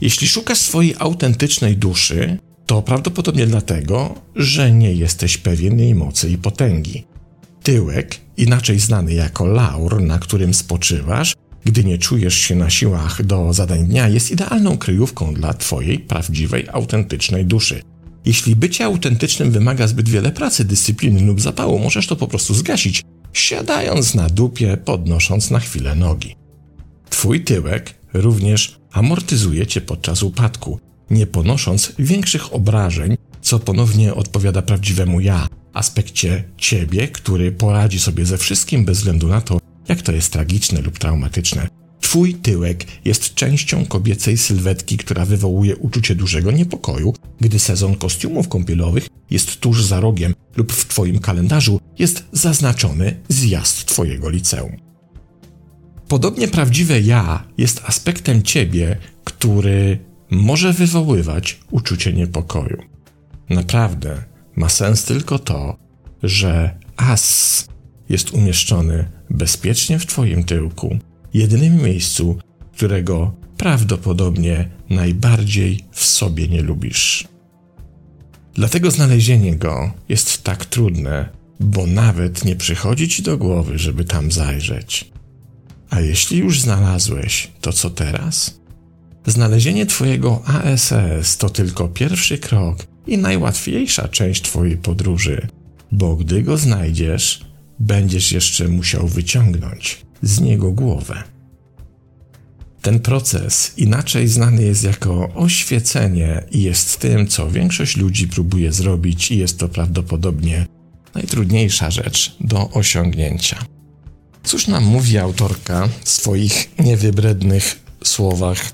Jeśli 0.00 0.28
szukasz 0.28 0.58
swojej 0.58 0.94
autentycznej 0.98 1.76
duszy, 1.76 2.38
to 2.66 2.82
prawdopodobnie 2.82 3.46
dlatego, 3.46 4.14
że 4.36 4.72
nie 4.72 4.92
jesteś 4.92 5.38
pewien 5.38 5.78
jej 5.78 5.94
mocy 5.94 6.30
i 6.30 6.38
potęgi. 6.38 7.04
Tyłek, 7.62 8.20
inaczej 8.36 8.78
znany 8.78 9.14
jako 9.14 9.46
laur, 9.46 10.02
na 10.02 10.18
którym 10.18 10.54
spoczywasz, 10.54 11.34
gdy 11.64 11.84
nie 11.84 11.98
czujesz 11.98 12.34
się 12.34 12.54
na 12.54 12.70
siłach 12.70 13.22
do 13.22 13.52
zadań 13.52 13.86
dnia, 13.86 14.08
jest 14.08 14.30
idealną 14.30 14.78
kryjówką 14.78 15.34
dla 15.34 15.54
Twojej 15.54 15.98
prawdziwej, 15.98 16.66
autentycznej 16.72 17.44
duszy. 17.44 17.82
Jeśli 18.24 18.56
bycie 18.56 18.84
autentycznym 18.84 19.50
wymaga 19.50 19.86
zbyt 19.86 20.08
wiele 20.08 20.32
pracy, 20.32 20.64
dyscypliny 20.64 21.20
lub 21.20 21.40
zapału, 21.40 21.78
możesz 21.78 22.06
to 22.06 22.16
po 22.16 22.28
prostu 22.28 22.54
zgasić, 22.54 23.02
siadając 23.32 24.14
na 24.14 24.28
dupie, 24.28 24.76
podnosząc 24.76 25.50
na 25.50 25.60
chwilę 25.60 25.94
nogi. 25.94 26.36
Twój 27.10 27.44
tyłek 27.44 27.94
również 28.14 28.76
amortyzuje 28.92 29.66
cię 29.66 29.80
podczas 29.80 30.22
upadku, 30.22 30.80
nie 31.10 31.26
ponosząc 31.26 31.92
większych 31.98 32.54
obrażeń, 32.54 33.16
co 33.42 33.58
ponownie 33.58 34.14
odpowiada 34.14 34.62
prawdziwemu 34.62 35.20
ja, 35.20 35.48
aspekcie 35.72 36.44
ciebie, 36.56 37.08
który 37.08 37.52
poradzi 37.52 38.00
sobie 38.00 38.26
ze 38.26 38.38
wszystkim 38.38 38.84
bez 38.84 38.98
względu 38.98 39.28
na 39.28 39.40
to, 39.40 39.58
jak 39.88 40.02
to 40.02 40.12
jest 40.12 40.32
tragiczne 40.32 40.80
lub 40.80 40.98
traumatyczne. 40.98 41.68
Twój 42.00 42.34
tyłek 42.34 42.84
jest 43.04 43.34
częścią 43.34 43.86
kobiecej 43.86 44.38
sylwetki, 44.38 44.96
która 44.96 45.24
wywołuje 45.24 45.76
uczucie 45.76 46.14
dużego 46.14 46.50
niepokoju, 46.50 47.14
gdy 47.40 47.58
sezon 47.58 47.94
kostiumów 47.94 48.48
kąpielowych 48.48 49.08
jest 49.30 49.60
tuż 49.60 49.84
za 49.84 50.00
rogiem 50.00 50.34
lub 50.56 50.72
w 50.72 50.88
Twoim 50.88 51.18
kalendarzu 51.18 51.80
jest 51.98 52.24
zaznaczony 52.32 53.20
zjazd 53.28 53.86
Twojego 53.86 54.30
liceum. 54.30 54.76
Podobnie 56.08 56.48
prawdziwe 56.48 57.00
ja 57.00 57.44
jest 57.58 57.82
aspektem 57.84 58.42
Ciebie, 58.42 58.96
który 59.24 59.98
może 60.30 60.72
wywoływać 60.72 61.60
uczucie 61.70 62.12
niepokoju. 62.12 62.82
Naprawdę 63.50 64.24
ma 64.56 64.68
sens 64.68 65.04
tylko 65.04 65.38
to, 65.38 65.76
że 66.22 66.78
as 66.96 67.66
jest 68.08 68.30
umieszczony 68.30 69.08
bezpiecznie 69.30 69.98
w 69.98 70.06
Twoim 70.06 70.44
tyłku, 70.44 70.98
jedynym 71.34 71.82
miejscu, 71.82 72.38
którego 72.72 73.34
prawdopodobnie 73.56 74.70
najbardziej 74.90 75.84
w 75.92 76.04
sobie 76.04 76.48
nie 76.48 76.62
lubisz. 76.62 77.28
Dlatego 78.54 78.90
znalezienie 78.90 79.56
go 79.56 79.92
jest 80.08 80.42
tak 80.42 80.66
trudne, 80.66 81.28
bo 81.60 81.86
nawet 81.86 82.44
nie 82.44 82.56
przychodzi 82.56 83.08
ci 83.08 83.22
do 83.22 83.38
głowy, 83.38 83.78
żeby 83.78 84.04
tam 84.04 84.32
zajrzeć. 84.32 85.10
A 85.90 86.00
jeśli 86.00 86.38
już 86.38 86.60
znalazłeś, 86.60 87.50
to 87.60 87.72
co 87.72 87.90
teraz? 87.90 88.60
Znalezienie 89.26 89.86
Twojego 89.86 90.42
ASS 90.46 91.36
to 91.38 91.50
tylko 91.50 91.88
pierwszy 91.88 92.38
krok 92.38 92.86
i 93.06 93.18
najłatwiejsza 93.18 94.08
część 94.08 94.42
Twojej 94.42 94.76
podróży, 94.76 95.48
bo 95.92 96.16
gdy 96.16 96.42
go 96.42 96.56
znajdziesz, 96.56 97.44
będziesz 97.78 98.32
jeszcze 98.32 98.68
musiał 98.68 99.08
wyciągnąć 99.08 100.04
z 100.22 100.40
niego 100.40 100.72
głowę. 100.72 101.22
Ten 102.82 103.00
proces 103.00 103.72
inaczej 103.76 104.28
znany 104.28 104.62
jest 104.62 104.84
jako 104.84 105.34
oświecenie 105.34 106.44
i 106.50 106.62
jest 106.62 106.98
tym, 106.98 107.26
co 107.26 107.50
większość 107.50 107.96
ludzi 107.96 108.28
próbuje 108.28 108.72
zrobić, 108.72 109.30
i 109.30 109.38
jest 109.38 109.58
to 109.58 109.68
prawdopodobnie 109.68 110.66
najtrudniejsza 111.14 111.90
rzecz 111.90 112.36
do 112.40 112.70
osiągnięcia. 112.70 113.64
Cóż 114.42 114.66
nam 114.66 114.84
mówi 114.84 115.18
autorka 115.18 115.88
w 116.04 116.08
swoich 116.08 116.78
niewybrednych 116.78 117.80
słowach 118.04 118.72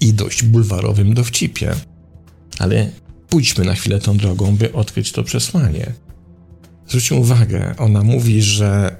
i 0.00 0.12
dość 0.12 0.42
bulwarowym 0.42 1.14
dowcipie? 1.14 1.74
Ale 2.58 2.90
pójdźmy 3.28 3.64
na 3.64 3.74
chwilę 3.74 4.00
tą 4.00 4.16
drogą, 4.16 4.56
by 4.56 4.72
odkryć 4.72 5.12
to 5.12 5.22
przesłanie. 5.22 5.92
Zwróćcie 6.88 7.14
uwagę, 7.14 7.74
ona 7.78 8.02
mówi, 8.02 8.42
że 8.42 8.96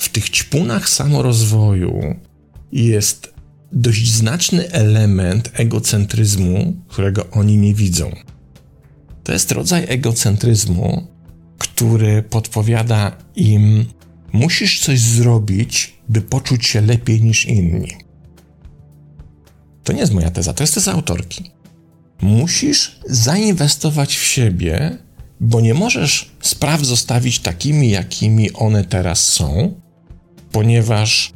w 0.00 0.08
tych 0.08 0.30
ćpunach 0.30 0.88
samorozwoju 0.88 2.00
jest 2.72 3.34
dość 3.72 4.12
znaczny 4.12 4.70
element 4.70 5.50
egocentryzmu, 5.54 6.76
którego 6.88 7.30
oni 7.30 7.56
nie 7.56 7.74
widzą. 7.74 8.10
To 9.24 9.32
jest 9.32 9.52
rodzaj 9.52 9.84
egocentryzmu, 9.88 11.06
który 11.58 12.22
podpowiada 12.22 13.16
im, 13.36 13.84
musisz 14.32 14.80
coś 14.80 15.00
zrobić, 15.00 15.94
by 16.08 16.20
poczuć 16.20 16.66
się 16.66 16.80
lepiej 16.80 17.22
niż 17.22 17.46
inni. 17.46 17.92
To 19.84 19.92
nie 19.92 20.00
jest 20.00 20.12
moja 20.12 20.30
teza, 20.30 20.52
to 20.52 20.62
jest 20.62 20.74
teza 20.74 20.92
autorki. 20.92 21.50
Musisz 22.20 23.00
zainwestować 23.06 24.16
w 24.16 24.22
siebie, 24.22 24.98
bo 25.40 25.60
nie 25.60 25.74
możesz 25.74 26.30
spraw 26.40 26.84
zostawić 26.84 27.38
takimi, 27.38 27.90
jakimi 27.90 28.52
one 28.52 28.84
teraz 28.84 29.26
są, 29.26 29.74
ponieważ 30.52 31.32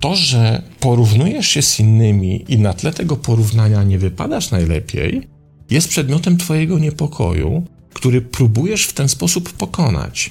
to, 0.00 0.16
że 0.16 0.62
porównujesz 0.80 1.48
się 1.48 1.62
z 1.62 1.80
innymi 1.80 2.44
i 2.48 2.58
na 2.58 2.74
tle 2.74 2.92
tego 2.92 3.16
porównania 3.16 3.82
nie 3.82 3.98
wypadasz 3.98 4.50
najlepiej, 4.50 5.28
jest 5.70 5.88
przedmiotem 5.88 6.36
Twojego 6.36 6.78
niepokoju, 6.78 7.62
który 7.94 8.20
próbujesz 8.20 8.84
w 8.84 8.92
ten 8.92 9.08
sposób 9.08 9.52
pokonać. 9.52 10.30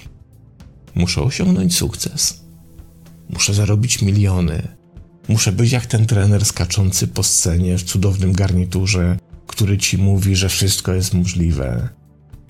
Muszę 0.95 1.21
osiągnąć 1.21 1.75
sukces. 1.75 2.43
Muszę 3.29 3.53
zarobić 3.53 4.01
miliony. 4.01 4.67
Muszę 5.27 5.51
być 5.51 5.71
jak 5.71 5.85
ten 5.85 6.05
trener 6.05 6.45
skaczący 6.45 7.07
po 7.07 7.23
scenie 7.23 7.77
w 7.77 7.83
cudownym 7.83 8.33
garniturze, 8.33 9.17
który 9.47 9.77
ci 9.77 9.97
mówi, 9.97 10.35
że 10.35 10.49
wszystko 10.49 10.93
jest 10.93 11.13
możliwe. 11.13 11.89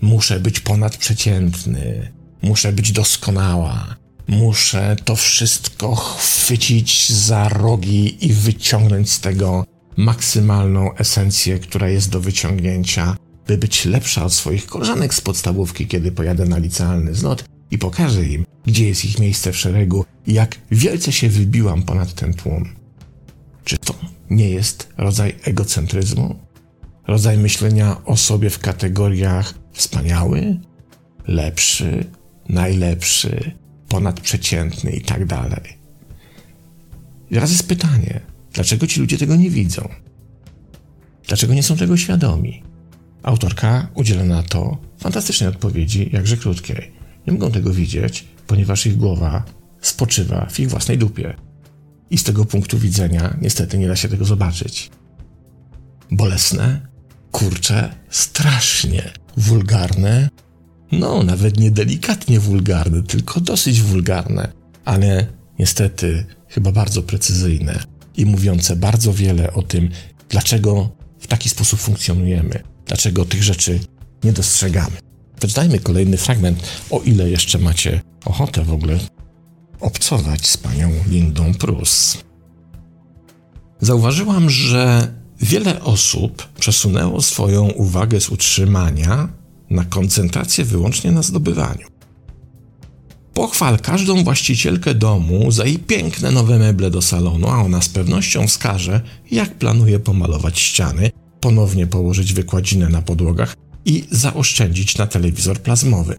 Muszę 0.01 0.39
być 0.39 0.59
ponadprzeciętny, 0.59 2.11
muszę 2.41 2.73
być 2.73 2.91
doskonała, 2.91 3.95
muszę 4.27 4.95
to 5.05 5.15
wszystko 5.15 5.95
chwycić 5.95 7.09
za 7.09 7.49
rogi 7.49 8.25
i 8.25 8.33
wyciągnąć 8.33 9.11
z 9.11 9.19
tego 9.19 9.65
maksymalną 9.97 10.95
esencję, 10.95 11.59
która 11.59 11.89
jest 11.89 12.09
do 12.09 12.19
wyciągnięcia, 12.19 13.17
by 13.47 13.57
być 13.57 13.85
lepsza 13.85 14.25
od 14.25 14.33
swoich 14.33 14.65
koleżanek 14.65 15.13
z 15.13 15.21
podstawówki, 15.21 15.87
kiedy 15.87 16.11
pojadę 16.11 16.45
na 16.45 16.57
licealny 16.57 17.15
zlot 17.15 17.43
i 17.71 17.77
pokażę 17.77 18.25
im, 18.25 18.45
gdzie 18.65 18.87
jest 18.87 19.05
ich 19.05 19.19
miejsce 19.19 19.51
w 19.51 19.57
szeregu 19.57 20.05
i 20.27 20.33
jak 20.33 20.55
wielce 20.71 21.11
się 21.11 21.29
wybiłam 21.29 21.83
ponad 21.83 22.13
ten 22.13 22.33
tłum. 22.33 22.69
Czy 23.63 23.77
to 23.77 23.93
nie 24.29 24.49
jest 24.49 24.89
rodzaj 24.97 25.35
egocentryzmu? 25.43 26.35
Rodzaj 27.07 27.37
myślenia 27.37 28.05
o 28.05 28.17
sobie 28.17 28.49
w 28.49 28.59
kategoriach 28.59 29.53
wspaniały, 29.77 30.59
lepszy, 31.27 32.05
najlepszy, 32.49 33.51
ponadprzeciętny 33.89 34.91
i 34.91 35.01
tak 35.01 35.25
dalej. 35.25 35.77
I 37.31 37.33
teraz 37.33 37.51
jest 37.51 37.67
pytanie, 37.67 38.21
dlaczego 38.53 38.87
ci 38.87 38.99
ludzie 38.99 39.17
tego 39.17 39.35
nie 39.35 39.49
widzą? 39.49 39.89
Dlaczego 41.27 41.53
nie 41.53 41.63
są 41.63 41.77
tego 41.77 41.97
świadomi? 41.97 42.63
Autorka 43.23 43.87
udziela 43.95 44.23
na 44.23 44.43
to 44.43 44.77
fantastycznej 44.99 45.49
odpowiedzi, 45.49 46.09
jakże 46.13 46.37
krótkiej. 46.37 46.91
Nie 47.27 47.33
mogą 47.33 47.51
tego 47.51 47.73
widzieć, 47.73 48.27
ponieważ 48.47 48.85
ich 48.85 48.97
głowa 48.97 49.43
spoczywa 49.81 50.47
w 50.49 50.59
ich 50.59 50.69
własnej 50.69 50.97
dupie. 50.97 51.35
I 52.09 52.17
z 52.17 52.23
tego 52.23 52.45
punktu 52.45 52.79
widzenia 52.79 53.37
niestety 53.41 53.77
nie 53.77 53.87
da 53.87 53.95
się 53.95 54.09
tego 54.09 54.25
zobaczyć. 54.25 54.89
Bolesne, 56.11 56.87
kurcze, 57.31 57.95
strasznie 58.09 59.11
wulgarne, 59.37 60.29
no 60.91 61.23
nawet 61.23 61.57
nie 61.57 61.71
delikatnie 61.71 62.39
wulgarne, 62.39 63.03
tylko 63.03 63.41
dosyć 63.41 63.81
wulgarne, 63.81 64.51
ale 64.85 65.27
niestety 65.59 66.25
chyba 66.47 66.71
bardzo 66.71 67.03
precyzyjne 67.03 67.83
i 68.17 68.25
mówiące 68.25 68.75
bardzo 68.75 69.13
wiele 69.13 69.53
o 69.53 69.63
tym, 69.63 69.89
dlaczego 70.29 70.89
w 71.19 71.27
taki 71.27 71.49
sposób 71.49 71.79
funkcjonujemy, 71.79 72.63
dlaczego 72.85 73.25
tych 73.25 73.43
rzeczy 73.43 73.79
nie 74.23 74.33
dostrzegamy. 74.33 74.97
Przeczytajmy 75.39 75.79
kolejny 75.79 76.17
fragment, 76.17 76.63
o 76.89 76.99
ile 76.99 77.29
jeszcze 77.29 77.59
macie 77.59 78.01
ochotę 78.25 78.63
w 78.63 78.73
ogóle 78.73 78.99
obcować 79.79 80.47
z 80.47 80.57
panią 80.57 80.91
Lindą 81.09 81.53
Prus. 81.53 82.17
Zauważyłam, 83.81 84.49
że 84.49 85.13
wiele 85.41 85.81
osób 85.81 86.47
przesunęło 86.59 87.21
swoją 87.21 87.65
uwagę 87.69 88.21
z 88.21 88.29
utrzymania 88.29 89.29
na 89.69 89.85
koncentrację 89.85 90.65
wyłącznie 90.65 91.11
na 91.11 91.21
zdobywaniu. 91.21 91.87
Pochwal 93.33 93.79
każdą 93.79 94.23
właścicielkę 94.23 94.95
domu 94.95 95.51
za 95.51 95.65
jej 95.65 95.79
piękne 95.79 96.31
nowe 96.31 96.59
meble 96.59 96.91
do 96.91 97.01
salonu, 97.01 97.47
a 97.49 97.63
ona 97.63 97.81
z 97.81 97.89
pewnością 97.89 98.47
wskaże, 98.47 99.01
jak 99.31 99.55
planuje 99.55 99.99
pomalować 99.99 100.59
ściany, 100.59 101.11
ponownie 101.39 101.87
położyć 101.87 102.33
wykładzinę 102.33 102.89
na 102.89 103.01
podłogach 103.01 103.55
i 103.85 104.03
zaoszczędzić 104.11 104.97
na 104.97 105.07
telewizor 105.07 105.59
plazmowy. 105.59 106.17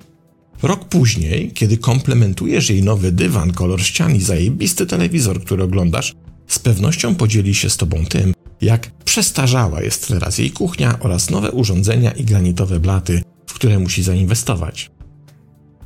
Rok 0.62 0.84
później, 0.84 1.52
kiedy 1.52 1.76
komplementujesz 1.76 2.70
jej 2.70 2.82
nowy 2.82 3.12
dywan, 3.12 3.52
kolor 3.52 3.82
ścian 3.82 4.16
i 4.16 4.20
zajebisty 4.20 4.86
telewizor, 4.86 5.44
który 5.44 5.62
oglądasz, 5.62 6.14
z 6.46 6.58
pewnością 6.58 7.14
podzieli 7.14 7.54
się 7.54 7.70
z 7.70 7.76
tobą 7.76 8.06
tym, 8.06 8.34
jak 8.60 8.90
przestarzała 9.04 9.82
jest 9.82 10.08
teraz 10.08 10.38
jej 10.38 10.50
kuchnia 10.50 10.98
oraz 11.00 11.30
nowe 11.30 11.50
urządzenia 11.50 12.10
i 12.10 12.24
granitowe 12.24 12.80
blaty, 12.80 13.22
w 13.46 13.54
które 13.54 13.78
musi 13.78 14.02
zainwestować. 14.02 14.90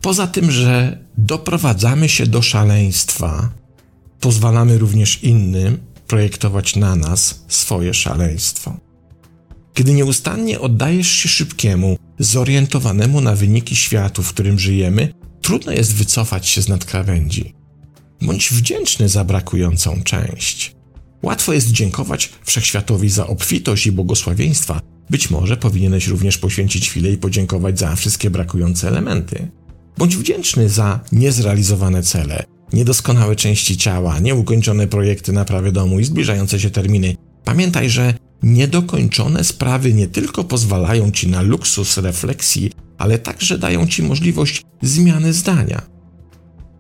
Poza 0.01 0.27
tym, 0.27 0.51
że 0.51 0.99
doprowadzamy 1.19 2.09
się 2.09 2.27
do 2.27 2.43
szaleństwa, 2.43 3.49
pozwalamy 4.21 4.79
również 4.79 5.23
innym 5.23 5.79
projektować 6.07 6.77
na 6.77 6.97
nas 6.97 7.45
swoje 7.49 7.95
szaleństwo. 7.95 8.77
Kiedy 9.75 9.95
nieustannie 9.95 10.61
oddajesz 10.61 11.09
się 11.09 11.29
szybkiemu, 11.29 11.99
zorientowanemu 12.19 13.21
na 13.21 13.37
wyniki 13.37 13.77
światu, 13.77 14.23
w 14.23 14.29
którym 14.29 14.59
żyjemy, 14.59 15.13
trudno 15.41 15.73
jest 15.73 15.95
wycofać 15.95 16.49
się 16.49 16.63
z 16.63 16.69
nadkrawędzi. 16.69 17.55
Bądź 18.23 18.51
wdzięczny 18.51 19.09
za 19.09 19.25
brakującą 19.25 20.03
część. 20.03 20.77
Łatwo 21.23 21.53
jest 21.53 21.73
dziękować 21.73 22.31
wszechświatowi 22.45 23.11
za 23.11 23.27
obfitość 23.27 23.87
i 23.87 23.93
błogosławieństwa. 23.93 24.81
Być 25.11 25.31
może 25.31 25.57
powinieneś 25.57 26.07
również 26.07 26.39
poświęcić 26.39 26.91
chwilę 26.91 27.11
i 27.11 27.17
podziękować 27.17 27.79
za 27.79 27.97
wszystkie 27.97 28.31
brakujące 28.31 28.89
elementy. 28.89 29.49
Bądź 29.99 30.17
wdzięczny 30.17 30.69
za 30.69 31.01
niezrealizowane 31.13 32.03
cele, 32.03 32.45
niedoskonałe 32.73 33.37
części 33.37 33.77
ciała, 33.77 34.19
nieukończone 34.19 34.87
projekty 34.87 35.33
naprawy 35.33 35.73
domu 35.73 36.01
i 36.01 36.05
zbliżające 36.05 36.61
się 36.61 36.71
terminy. 36.71 37.17
Pamiętaj, 37.45 37.91
że 37.91 38.15
Niedokończone 38.43 39.45
sprawy 39.45 39.93
nie 39.93 40.07
tylko 40.07 40.45
pozwalają 40.45 41.11
ci 41.11 41.29
na 41.29 41.43
luksus 41.43 41.97
refleksji, 41.97 42.71
ale 42.99 43.19
także 43.19 43.59
dają 43.59 43.87
ci 43.87 44.03
możliwość 44.03 44.63
zmiany 44.83 45.33
zdania. 45.33 45.83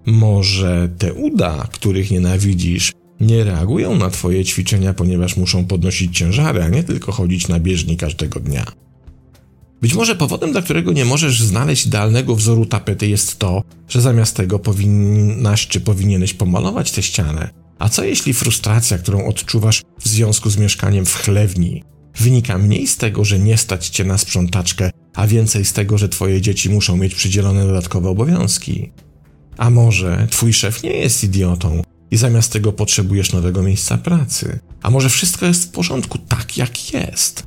Może 0.06 0.88
te 0.98 1.12
uda, 1.12 1.68
których 1.72 2.10
nienawidzisz, 2.10 2.92
nie 3.22 3.44
reagują 3.44 3.96
na 3.96 4.10
twoje 4.10 4.44
ćwiczenia, 4.44 4.94
ponieważ 4.94 5.36
muszą 5.36 5.64
podnosić 5.64 6.18
ciężary, 6.18 6.62
a 6.62 6.68
nie 6.68 6.84
tylko 6.84 7.12
chodzić 7.12 7.48
na 7.48 7.60
bieżni 7.60 7.96
każdego 7.96 8.40
dnia. 8.40 8.64
Być 9.82 9.94
może 9.94 10.16
powodem, 10.16 10.52
dla 10.52 10.62
którego 10.62 10.92
nie 10.92 11.04
możesz 11.04 11.42
znaleźć 11.42 11.86
idealnego 11.86 12.36
wzoru 12.36 12.66
tapety 12.66 13.08
jest 13.08 13.38
to, 13.38 13.62
że 13.88 14.00
zamiast 14.00 14.36
tego 14.36 14.58
powinnaś 14.58 15.66
czy 15.66 15.80
powinieneś 15.80 16.34
pomalować 16.34 16.90
tę 16.90 17.02
ścianę, 17.02 17.50
a 17.78 17.88
co 17.88 18.04
jeśli 18.04 18.32
frustracja, 18.32 18.98
którą 18.98 19.26
odczuwasz 19.26 19.82
w 20.00 20.08
związku 20.08 20.50
z 20.50 20.56
mieszkaniem 20.56 21.06
w 21.06 21.14
chlewni, 21.14 21.82
wynika 22.16 22.58
mniej 22.58 22.86
z 22.86 22.96
tego, 22.96 23.24
że 23.24 23.38
nie 23.38 23.56
stać 23.56 23.88
cię 23.88 24.04
na 24.04 24.18
sprzątaczkę, 24.18 24.90
a 25.14 25.26
więcej 25.26 25.64
z 25.64 25.72
tego, 25.72 25.98
że 25.98 26.08
twoje 26.08 26.40
dzieci 26.40 26.70
muszą 26.70 26.96
mieć 26.96 27.14
przydzielone 27.14 27.66
dodatkowe 27.66 28.08
obowiązki? 28.08 28.92
A 29.56 29.70
może 29.70 30.26
twój 30.30 30.52
szef 30.52 30.82
nie 30.82 30.96
jest 30.96 31.24
idiotą 31.24 31.82
i 32.12 32.16
zamiast 32.16 32.52
tego 32.52 32.72
potrzebujesz 32.72 33.32
nowego 33.32 33.62
miejsca 33.62 33.98
pracy? 33.98 34.58
A 34.82 34.90
może 34.90 35.08
wszystko 35.08 35.46
jest 35.46 35.64
w 35.64 35.70
porządku 35.70 36.18
tak, 36.18 36.56
jak 36.56 36.94
jest? 36.94 37.46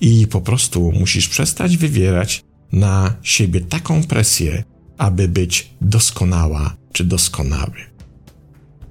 I 0.00 0.26
po 0.26 0.40
prostu 0.40 0.92
musisz 0.92 1.28
przestać 1.28 1.76
wywierać 1.76 2.44
na 2.72 3.14
siebie 3.22 3.60
taką 3.60 4.04
presję, 4.04 4.64
aby 4.98 5.28
być 5.28 5.70
doskonała 5.80 6.76
czy 6.92 7.04
doskonały. 7.04 7.76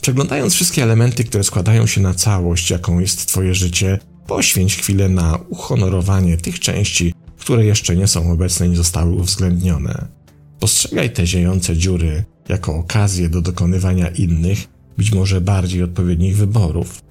Przeglądając 0.02 0.54
wszystkie 0.54 0.84
elementy, 0.84 1.24
które 1.24 1.44
składają 1.44 1.88
się 1.88 2.02
na 2.02 2.14
całość, 2.14 2.70
jaką 2.70 3.00
jest 3.00 3.28
Twoje 3.28 3.56
życie, 3.56 4.00
poświęć 4.28 4.76
chwilę 4.76 5.10
na 5.10 5.40
uhonorowanie 5.50 6.38
tych 6.38 6.60
części, 6.60 7.14
które 7.38 7.66
jeszcze 7.66 7.96
nie 7.96 8.08
są 8.08 8.32
obecne 8.32 8.66
i 8.66 8.70
nie 8.70 8.76
zostały 8.76 9.12
uwzględnione. 9.12 10.08
Postrzegaj 10.60 11.10
te 11.14 11.28
ziejące 11.28 11.78
dziury 11.78 12.24
jako 12.50 12.76
okazję 12.76 13.30
do 13.30 13.42
dokonywania 13.42 14.08
innych, 14.08 14.75
być 14.98 15.12
może 15.12 15.42
bardziej 15.42 15.84
odpowiednich 15.84 16.38
wyborów. 16.38 17.02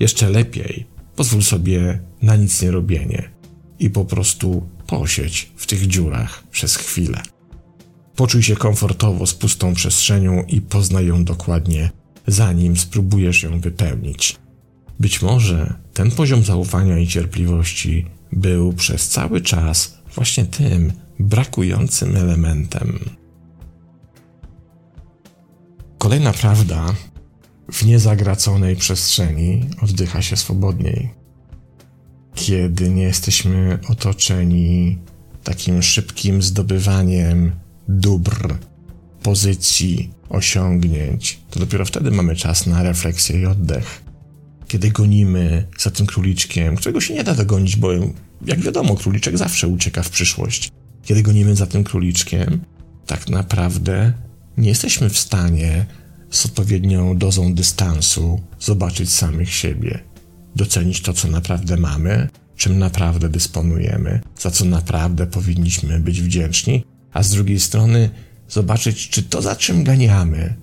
Jeszcze 0.00 0.30
lepiej, 0.30 0.86
pozwól 1.16 1.42
sobie 1.42 2.00
na 2.22 2.36
nic 2.36 2.62
nie 2.62 2.70
robienie 2.70 3.30
i 3.78 3.90
po 3.90 4.04
prostu 4.04 4.68
posiedź 4.86 5.52
w 5.56 5.66
tych 5.66 5.86
dziurach 5.86 6.44
przez 6.50 6.76
chwilę. 6.76 7.22
Poczuj 8.16 8.42
się 8.42 8.56
komfortowo 8.56 9.26
z 9.26 9.34
pustą 9.34 9.74
przestrzenią 9.74 10.44
i 10.48 10.60
poznaj 10.60 11.06
ją 11.06 11.24
dokładnie 11.24 11.90
zanim 12.26 12.76
spróbujesz 12.76 13.42
ją 13.42 13.60
wypełnić. 13.60 14.36
Być 15.00 15.22
może 15.22 15.74
ten 15.94 16.10
poziom 16.10 16.44
zaufania 16.44 16.98
i 16.98 17.06
cierpliwości 17.06 18.06
był 18.32 18.72
przez 18.72 19.08
cały 19.08 19.40
czas 19.40 19.98
właśnie 20.14 20.44
tym 20.44 20.92
brakującym 21.18 22.16
elementem. 22.16 22.98
Kolejna 25.98 26.32
prawda 26.32 26.94
w 27.72 27.84
niezagraconej 27.84 28.76
przestrzeni 28.76 29.66
oddycha 29.82 30.22
się 30.22 30.36
swobodniej. 30.36 31.10
Kiedy 32.34 32.90
nie 32.90 33.02
jesteśmy 33.02 33.78
otoczeni 33.88 34.98
takim 35.44 35.82
szybkim 35.82 36.42
zdobywaniem 36.42 37.52
dóbr, 37.88 38.56
pozycji, 39.22 40.10
osiągnięć, 40.28 41.40
to 41.50 41.60
dopiero 41.60 41.84
wtedy 41.84 42.10
mamy 42.10 42.36
czas 42.36 42.66
na 42.66 42.82
refleksję 42.82 43.40
i 43.40 43.46
oddech. 43.46 44.02
Kiedy 44.68 44.90
gonimy 44.90 45.66
za 45.78 45.90
tym 45.90 46.06
króliczkiem, 46.06 46.76
którego 46.76 47.00
się 47.00 47.14
nie 47.14 47.24
da 47.24 47.34
dogonić, 47.34 47.76
bo 47.76 47.92
jak 48.46 48.60
wiadomo, 48.60 48.94
króliczek 48.96 49.38
zawsze 49.38 49.68
ucieka 49.68 50.02
w 50.02 50.10
przyszłość. 50.10 50.70
Kiedy 51.04 51.22
gonimy 51.22 51.56
za 51.56 51.66
tym 51.66 51.84
króliczkiem, 51.84 52.60
tak 53.06 53.28
naprawdę 53.28 54.12
nie 54.56 54.68
jesteśmy 54.68 55.10
w 55.10 55.18
stanie 55.18 55.86
z 56.30 56.46
odpowiednią 56.46 57.18
dozą 57.18 57.54
dystansu 57.54 58.40
zobaczyć 58.60 59.12
samych 59.12 59.54
siebie, 59.54 59.98
docenić 60.56 61.00
to, 61.00 61.12
co 61.12 61.28
naprawdę 61.28 61.76
mamy, 61.76 62.28
czym 62.56 62.78
naprawdę 62.78 63.28
dysponujemy, 63.28 64.20
za 64.38 64.50
co 64.50 64.64
naprawdę 64.64 65.26
powinniśmy 65.26 66.00
być 66.00 66.22
wdzięczni, 66.22 66.84
a 67.12 67.22
z 67.22 67.30
drugiej 67.30 67.60
strony 67.60 68.10
zobaczyć, 68.48 69.08
czy 69.08 69.22
to, 69.22 69.42
za 69.42 69.56
czym 69.56 69.84
ganiamy, 69.84 70.54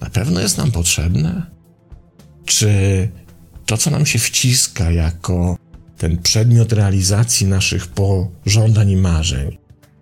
na 0.00 0.10
pewno 0.10 0.40
jest 0.40 0.58
nam 0.58 0.72
potrzebne? 0.72 1.46
Czy 2.44 2.68
to, 3.66 3.76
co 3.76 3.90
nam 3.90 4.06
się 4.06 4.18
wciska 4.18 4.90
jako 4.90 5.58
ten 5.98 6.18
przedmiot 6.18 6.72
realizacji 6.72 7.46
naszych 7.46 7.86
pożądań 7.86 8.90
i 8.90 8.96
marzeń, 8.96 9.58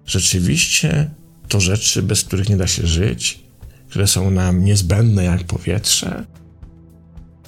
rzeczywiście 0.06 1.10
to 1.48 1.60
rzeczy, 1.60 2.02
bez 2.02 2.24
których 2.24 2.48
nie 2.48 2.56
da 2.56 2.66
się 2.66 2.86
żyć, 2.86 3.41
które 3.92 4.06
są 4.06 4.30
nam 4.30 4.64
niezbędne 4.64 5.24
jak 5.24 5.44
powietrze? 5.44 6.24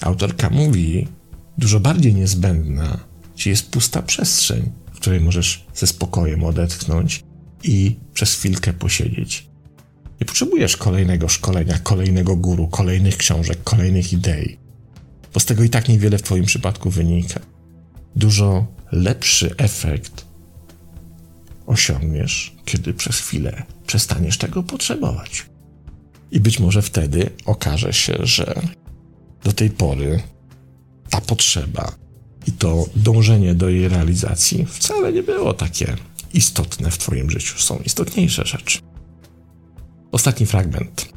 Autorka 0.00 0.50
mówi, 0.50 1.08
dużo 1.58 1.80
bardziej 1.80 2.14
niezbędna 2.14 2.98
ci 3.34 3.50
jest 3.50 3.70
pusta 3.70 4.02
przestrzeń, 4.02 4.72
w 4.92 4.96
której 4.96 5.20
możesz 5.20 5.66
ze 5.74 5.86
spokojem 5.86 6.44
odetchnąć 6.44 7.24
i 7.62 7.96
przez 8.14 8.34
chwilkę 8.34 8.72
posiedzieć. 8.72 9.48
Nie 10.20 10.26
potrzebujesz 10.26 10.76
kolejnego 10.76 11.28
szkolenia, 11.28 11.78
kolejnego 11.78 12.36
guru, 12.36 12.68
kolejnych 12.68 13.16
książek, 13.16 13.58
kolejnych 13.62 14.12
idei, 14.12 14.58
bo 15.34 15.40
z 15.40 15.44
tego 15.44 15.62
i 15.62 15.70
tak 15.70 15.88
niewiele 15.88 16.18
w 16.18 16.22
Twoim 16.22 16.44
przypadku 16.44 16.90
wynika. 16.90 17.40
Dużo 18.16 18.66
lepszy 18.92 19.54
efekt 19.56 20.24
osiągniesz, 21.66 22.56
kiedy 22.64 22.94
przez 22.94 23.20
chwilę 23.20 23.62
przestaniesz 23.86 24.38
tego 24.38 24.62
potrzebować. 24.62 25.53
I 26.34 26.40
być 26.40 26.60
może 26.60 26.82
wtedy 26.82 27.30
okaże 27.44 27.92
się, 27.92 28.14
że 28.22 28.62
do 29.44 29.52
tej 29.52 29.70
pory 29.70 30.22
ta 31.10 31.20
potrzeba 31.20 31.92
i 32.46 32.52
to 32.52 32.86
dążenie 32.96 33.54
do 33.54 33.68
jej 33.68 33.88
realizacji 33.88 34.66
wcale 34.66 35.12
nie 35.12 35.22
było 35.22 35.52
takie 35.54 35.96
istotne 36.32 36.90
w 36.90 36.98
Twoim 36.98 37.30
życiu. 37.30 37.58
Są 37.58 37.78
istotniejsze 37.78 38.46
rzeczy. 38.46 38.78
Ostatni 40.12 40.46
fragment. 40.46 41.08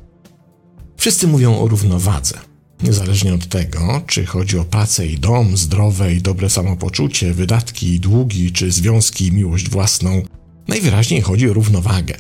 Wszyscy 0.98 1.28
mówią 1.28 1.60
o 1.60 1.68
równowadze. 1.68 2.40
Niezależnie 2.84 3.34
od 3.34 3.48
tego, 3.48 4.02
czy 4.08 4.26
chodzi 4.26 4.58
o 4.60 4.64
pracę 4.64 5.08
i 5.08 5.20
dom, 5.20 5.58
zdrowe 5.58 6.14
i 6.14 6.22
dobre 6.22 6.50
samopoczucie, 6.50 7.34
wydatki 7.34 7.88
i 7.88 8.00
długi, 8.00 8.52
czy 8.52 8.72
związki 8.72 9.28
i 9.28 9.32
miłość 9.32 9.70
własną, 9.70 10.22
najwyraźniej 10.68 11.22
chodzi 11.22 11.50
o 11.50 11.54
równowagę. 11.54 12.16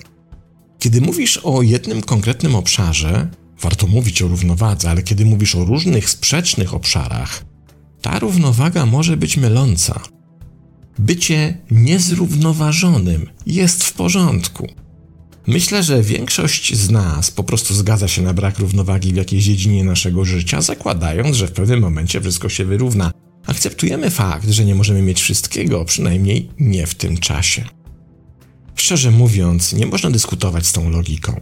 Kiedy 0.79 1.01
mówisz 1.01 1.37
o 1.43 1.61
jednym 1.61 2.01
konkretnym 2.01 2.55
obszarze, 2.55 3.29
warto 3.61 3.87
mówić 3.87 4.21
o 4.21 4.27
równowadze, 4.27 4.89
ale 4.89 5.03
kiedy 5.03 5.25
mówisz 5.25 5.55
o 5.55 5.65
różnych 5.65 6.09
sprzecznych 6.09 6.73
obszarach, 6.73 7.45
ta 8.01 8.19
równowaga 8.19 8.85
może 8.85 9.17
być 9.17 9.37
myląca. 9.37 9.99
Bycie 10.99 11.57
niezrównoważonym 11.71 13.29
jest 13.45 13.83
w 13.83 13.93
porządku. 13.93 14.67
Myślę, 15.47 15.83
że 15.83 16.03
większość 16.03 16.75
z 16.75 16.89
nas 16.89 17.31
po 17.31 17.43
prostu 17.43 17.73
zgadza 17.73 18.07
się 18.07 18.21
na 18.21 18.33
brak 18.33 18.59
równowagi 18.59 19.13
w 19.13 19.15
jakiejś 19.15 19.43
dziedzinie 19.43 19.83
naszego 19.83 20.25
życia, 20.25 20.61
zakładając, 20.61 21.35
że 21.35 21.47
w 21.47 21.51
pewnym 21.51 21.79
momencie 21.79 22.21
wszystko 22.21 22.49
się 22.49 22.65
wyrówna. 22.65 23.11
Akceptujemy 23.45 24.09
fakt, 24.09 24.49
że 24.49 24.65
nie 24.65 24.75
możemy 24.75 25.01
mieć 25.01 25.21
wszystkiego, 25.21 25.85
przynajmniej 25.85 26.49
nie 26.59 26.87
w 26.87 26.95
tym 26.95 27.17
czasie. 27.17 27.63
Szczerze 28.77 29.11
mówiąc, 29.11 29.73
nie 29.73 29.85
można 29.85 30.11
dyskutować 30.11 30.67
z 30.67 30.71
tą 30.71 30.89
logiką. 30.89 31.39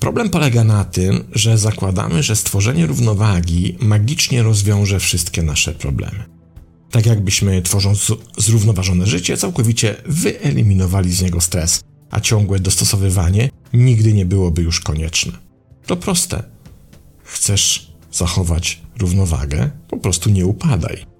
Problem 0.00 0.30
polega 0.30 0.64
na 0.64 0.84
tym, 0.84 1.24
że 1.32 1.58
zakładamy, 1.58 2.22
że 2.22 2.36
stworzenie 2.36 2.86
równowagi 2.86 3.76
magicznie 3.80 4.42
rozwiąże 4.42 5.00
wszystkie 5.00 5.42
nasze 5.42 5.72
problemy. 5.72 6.24
Tak 6.90 7.06
jakbyśmy, 7.06 7.62
tworząc 7.62 8.12
zrównoważone 8.38 9.06
życie, 9.06 9.36
całkowicie 9.36 9.94
wyeliminowali 10.06 11.12
z 11.12 11.22
niego 11.22 11.40
stres, 11.40 11.80
a 12.10 12.20
ciągłe 12.20 12.60
dostosowywanie 12.60 13.50
nigdy 13.72 14.12
nie 14.12 14.26
byłoby 14.26 14.62
już 14.62 14.80
konieczne. 14.80 15.32
To 15.86 15.96
proste. 15.96 16.42
Chcesz 17.24 17.92
zachować 18.12 18.82
równowagę, 18.98 19.70
po 19.88 19.96
prostu 19.96 20.30
nie 20.30 20.46
upadaj. 20.46 21.15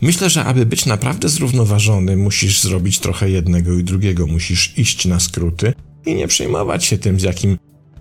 Myślę, 0.00 0.30
że 0.30 0.44
aby 0.44 0.66
być 0.66 0.86
naprawdę 0.86 1.28
zrównoważony, 1.28 2.16
musisz 2.16 2.60
zrobić 2.60 2.98
trochę 2.98 3.30
jednego 3.30 3.74
i 3.74 3.84
drugiego, 3.84 4.26
musisz 4.26 4.78
iść 4.78 5.06
na 5.06 5.20
skróty 5.20 5.74
i 6.06 6.14
nie 6.14 6.28
przejmować 6.28 6.84
się 6.84 6.98
tym, 6.98 7.20
z 7.20 7.22
jakim 7.22 7.58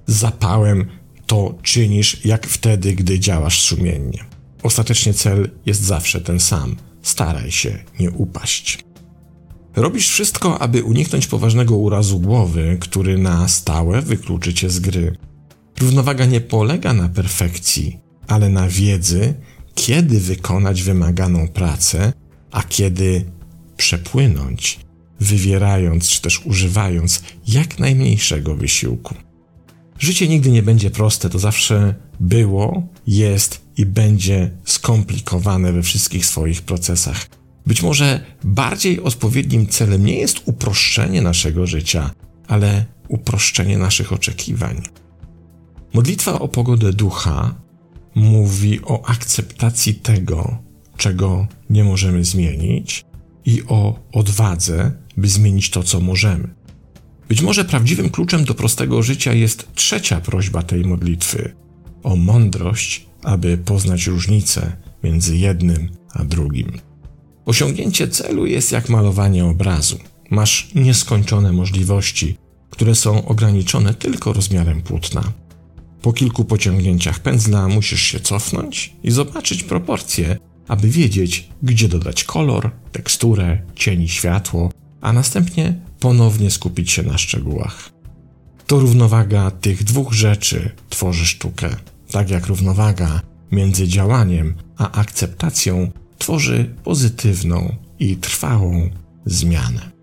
zapałem 0.08 0.86
to 1.26 1.56
czynisz, 1.64 2.26
jak 2.26 2.48
wtedy, 2.48 2.94
gdy 2.94 3.20
działasz 3.20 3.62
sumiennie. 3.62 4.26
Ostatecznie 4.64 5.14
cel 5.14 5.50
jest 5.66 5.82
zawsze 5.82 6.22
ten 6.22 6.40
sam. 6.40 6.76
Staraj 7.02 7.52
się 7.52 7.78
nie 8.00 8.12
upaść. 8.12 8.80
Robisz 9.76 10.10
wszystko, 10.10 10.60
aby 10.60 10.84
uniknąć 10.84 11.28
poważnego 11.28 11.78
urazu 11.78 12.20
głowy, 12.20 12.78
który 12.80 13.18
na 13.18 13.48
stałe 13.48 14.02
wykluczy 14.02 14.54
cię 14.54 14.70
z 14.70 14.80
gry. 14.80 15.18
Równowaga 15.80 16.26
nie 16.26 16.42
polega 16.42 16.94
na 16.94 17.10
perfekcji, 17.10 18.00
ale 18.28 18.50
na 18.50 18.68
wiedzy, 18.70 19.34
kiedy 19.78 20.20
wykonać 20.20 20.84
wymaganą 20.84 21.48
pracę, 21.48 22.14
a 22.52 22.64
kiedy 22.64 23.26
przepłynąć, 23.78 24.80
wywierając 25.20 26.10
czy 26.10 26.22
też 26.22 26.46
używając 26.46 27.22
jak 27.48 27.80
najmniejszego 27.80 28.56
wysiłku. 28.56 29.16
Życie 30.00 30.28
nigdy 30.28 30.52
nie 30.52 30.64
będzie 30.64 30.92
proste, 30.92 31.30
to 31.30 31.40
zawsze 31.40 31.96
było, 32.20 32.84
jest 33.08 33.62
i 33.78 33.86
będzie 33.86 34.52
skomplikowane 34.66 35.74
we 35.74 35.84
wszystkich 35.84 36.26
swoich 36.26 36.62
procesach. 36.62 37.28
Być 37.66 37.84
może 37.84 38.26
bardziej 38.44 39.02
odpowiednim 39.02 39.68
celem 39.68 40.06
nie 40.06 40.20
jest 40.20 40.42
uproszczenie 40.46 41.22
naszego 41.22 41.68
życia, 41.68 42.12
ale 42.48 42.86
uproszczenie 43.08 43.78
naszych 43.78 44.14
oczekiwań. 44.14 44.82
Modlitwa 45.94 46.40
o 46.40 46.48
pogodę 46.48 46.94
ducha 46.94 47.67
mówi 48.18 48.80
o 48.84 49.06
akceptacji 49.06 49.96
tego, 49.96 50.58
czego 50.98 51.48
nie 51.70 51.84
możemy 51.84 52.26
zmienić, 52.26 53.06
i 53.46 53.64
o 53.68 54.00
odwadze, 54.12 54.92
by 55.18 55.28
zmienić 55.28 55.70
to, 55.70 55.84
co 55.84 56.00
możemy. 56.00 56.50
Być 57.30 57.42
może 57.42 57.66
prawdziwym 57.66 58.10
kluczem 58.10 58.46
do 58.46 58.54
prostego 58.54 59.04
życia 59.04 59.34
jest 59.34 59.68
trzecia 59.76 60.22
prośba 60.22 60.64
tej 60.64 60.86
modlitwy 60.86 61.54
o 62.04 62.16
mądrość, 62.16 63.06
aby 63.24 63.58
poznać 63.58 64.08
różnicę 64.08 64.78
między 65.04 65.38
jednym 65.38 65.90
a 66.14 66.24
drugim. 66.24 66.72
Osiągnięcie 67.46 68.08
celu 68.08 68.46
jest 68.46 68.72
jak 68.72 68.90
malowanie 68.90 69.46
obrazu. 69.46 69.98
Masz 70.30 70.70
nieskończone 70.76 71.52
możliwości, 71.52 72.38
które 72.70 72.96
są 72.96 73.26
ograniczone 73.26 73.94
tylko 73.94 74.34
rozmiarem 74.34 74.82
płótna. 74.82 75.24
Po 76.02 76.14
kilku 76.14 76.46
pociągnięciach 76.46 77.20
pędzla 77.20 77.68
musisz 77.68 78.02
się 78.02 78.20
cofnąć 78.20 78.94
i 79.04 79.12
zobaczyć 79.12 79.64
proporcje, 79.64 80.38
aby 80.68 80.90
wiedzieć, 80.90 81.50
gdzie 81.64 81.88
dodać 81.88 82.24
kolor, 82.24 82.72
teksturę, 82.92 83.62
cień 83.76 84.08
światło, 84.08 84.72
a 85.02 85.14
następnie 85.14 85.80
ponownie 86.00 86.52
skupić 86.52 86.92
się 86.92 87.04
na 87.04 87.18
szczegółach. 87.18 87.90
To 88.68 88.80
równowaga 88.80 89.52
tych 89.52 89.84
dwóch 89.84 90.14
rzeczy 90.14 90.72
tworzy 90.90 91.26
sztukę, 91.26 91.76
tak 92.12 92.30
jak 92.30 92.48
równowaga 92.48 93.22
między 93.52 93.88
działaniem 93.88 94.56
a 94.78 94.92
akceptacją 94.92 95.92
tworzy 96.18 96.76
pozytywną 96.84 97.76
i 98.00 98.16
trwałą 98.16 98.90
zmianę. 99.26 99.97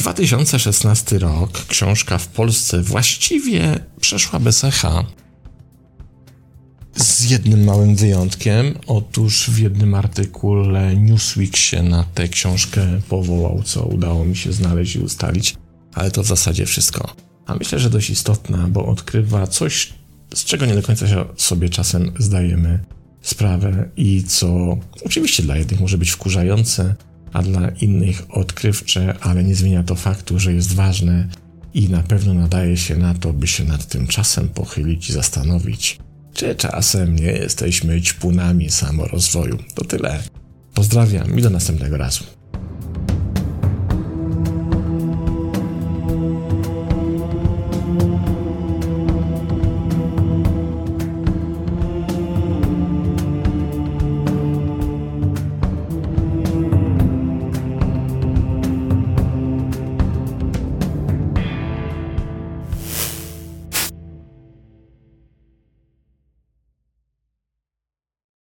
2016 0.00 1.18
rok 1.18 1.66
książka 1.66 2.18
w 2.18 2.28
Polsce 2.28 2.82
właściwie 2.82 3.78
przeszła 4.00 4.40
bez 4.40 4.64
echa. 4.64 5.04
Z 6.96 7.30
jednym 7.30 7.64
małym 7.64 7.96
wyjątkiem. 7.96 8.74
Otóż 8.86 9.50
w 9.50 9.58
jednym 9.58 9.94
artykule 9.94 10.96
Newsweek 10.96 11.56
się 11.56 11.82
na 11.82 12.04
tę 12.04 12.28
książkę 12.28 13.00
powołał, 13.08 13.62
co 13.62 13.84
udało 13.84 14.24
mi 14.24 14.36
się 14.36 14.52
znaleźć 14.52 14.96
i 14.96 14.98
ustalić, 14.98 15.56
ale 15.94 16.10
to 16.10 16.22
w 16.22 16.26
zasadzie 16.26 16.66
wszystko. 16.66 17.14
A 17.46 17.54
myślę, 17.54 17.78
że 17.78 17.90
dość 17.90 18.10
istotna, 18.10 18.68
bo 18.68 18.86
odkrywa 18.86 19.46
coś, 19.46 19.92
z 20.34 20.44
czego 20.44 20.66
nie 20.66 20.74
do 20.74 20.82
końca 20.82 21.06
sobie 21.36 21.68
czasem 21.68 22.12
zdajemy 22.18 22.84
sprawę 23.22 23.88
i 23.96 24.24
co 24.24 24.78
oczywiście 25.04 25.42
dla 25.42 25.56
jednych 25.56 25.80
może 25.80 25.98
być 25.98 26.10
wkurzające, 26.10 26.94
a 27.32 27.42
dla 27.42 27.68
innych 27.68 28.22
odkrywcze, 28.30 29.14
ale 29.20 29.44
nie 29.44 29.54
zmienia 29.54 29.82
to 29.82 29.94
faktu, 29.94 30.38
że 30.38 30.52
jest 30.52 30.74
ważne 30.74 31.28
i 31.74 31.88
na 31.88 32.02
pewno 32.02 32.34
nadaje 32.34 32.76
się 32.76 32.96
na 32.96 33.14
to, 33.14 33.32
by 33.32 33.46
się 33.46 33.64
nad 33.64 33.86
tym 33.86 34.06
czasem 34.06 34.48
pochylić 34.48 35.10
i 35.10 35.12
zastanowić, 35.12 35.98
czy 36.32 36.54
czasem 36.54 37.16
nie 37.16 37.32
jesteśmy 37.32 38.02
ćpunami 38.02 38.70
samorozwoju. 38.70 39.58
To 39.74 39.84
tyle. 39.84 40.22
Pozdrawiam 40.74 41.38
i 41.38 41.42
do 41.42 41.50
następnego 41.50 41.96
razu. 41.96 42.24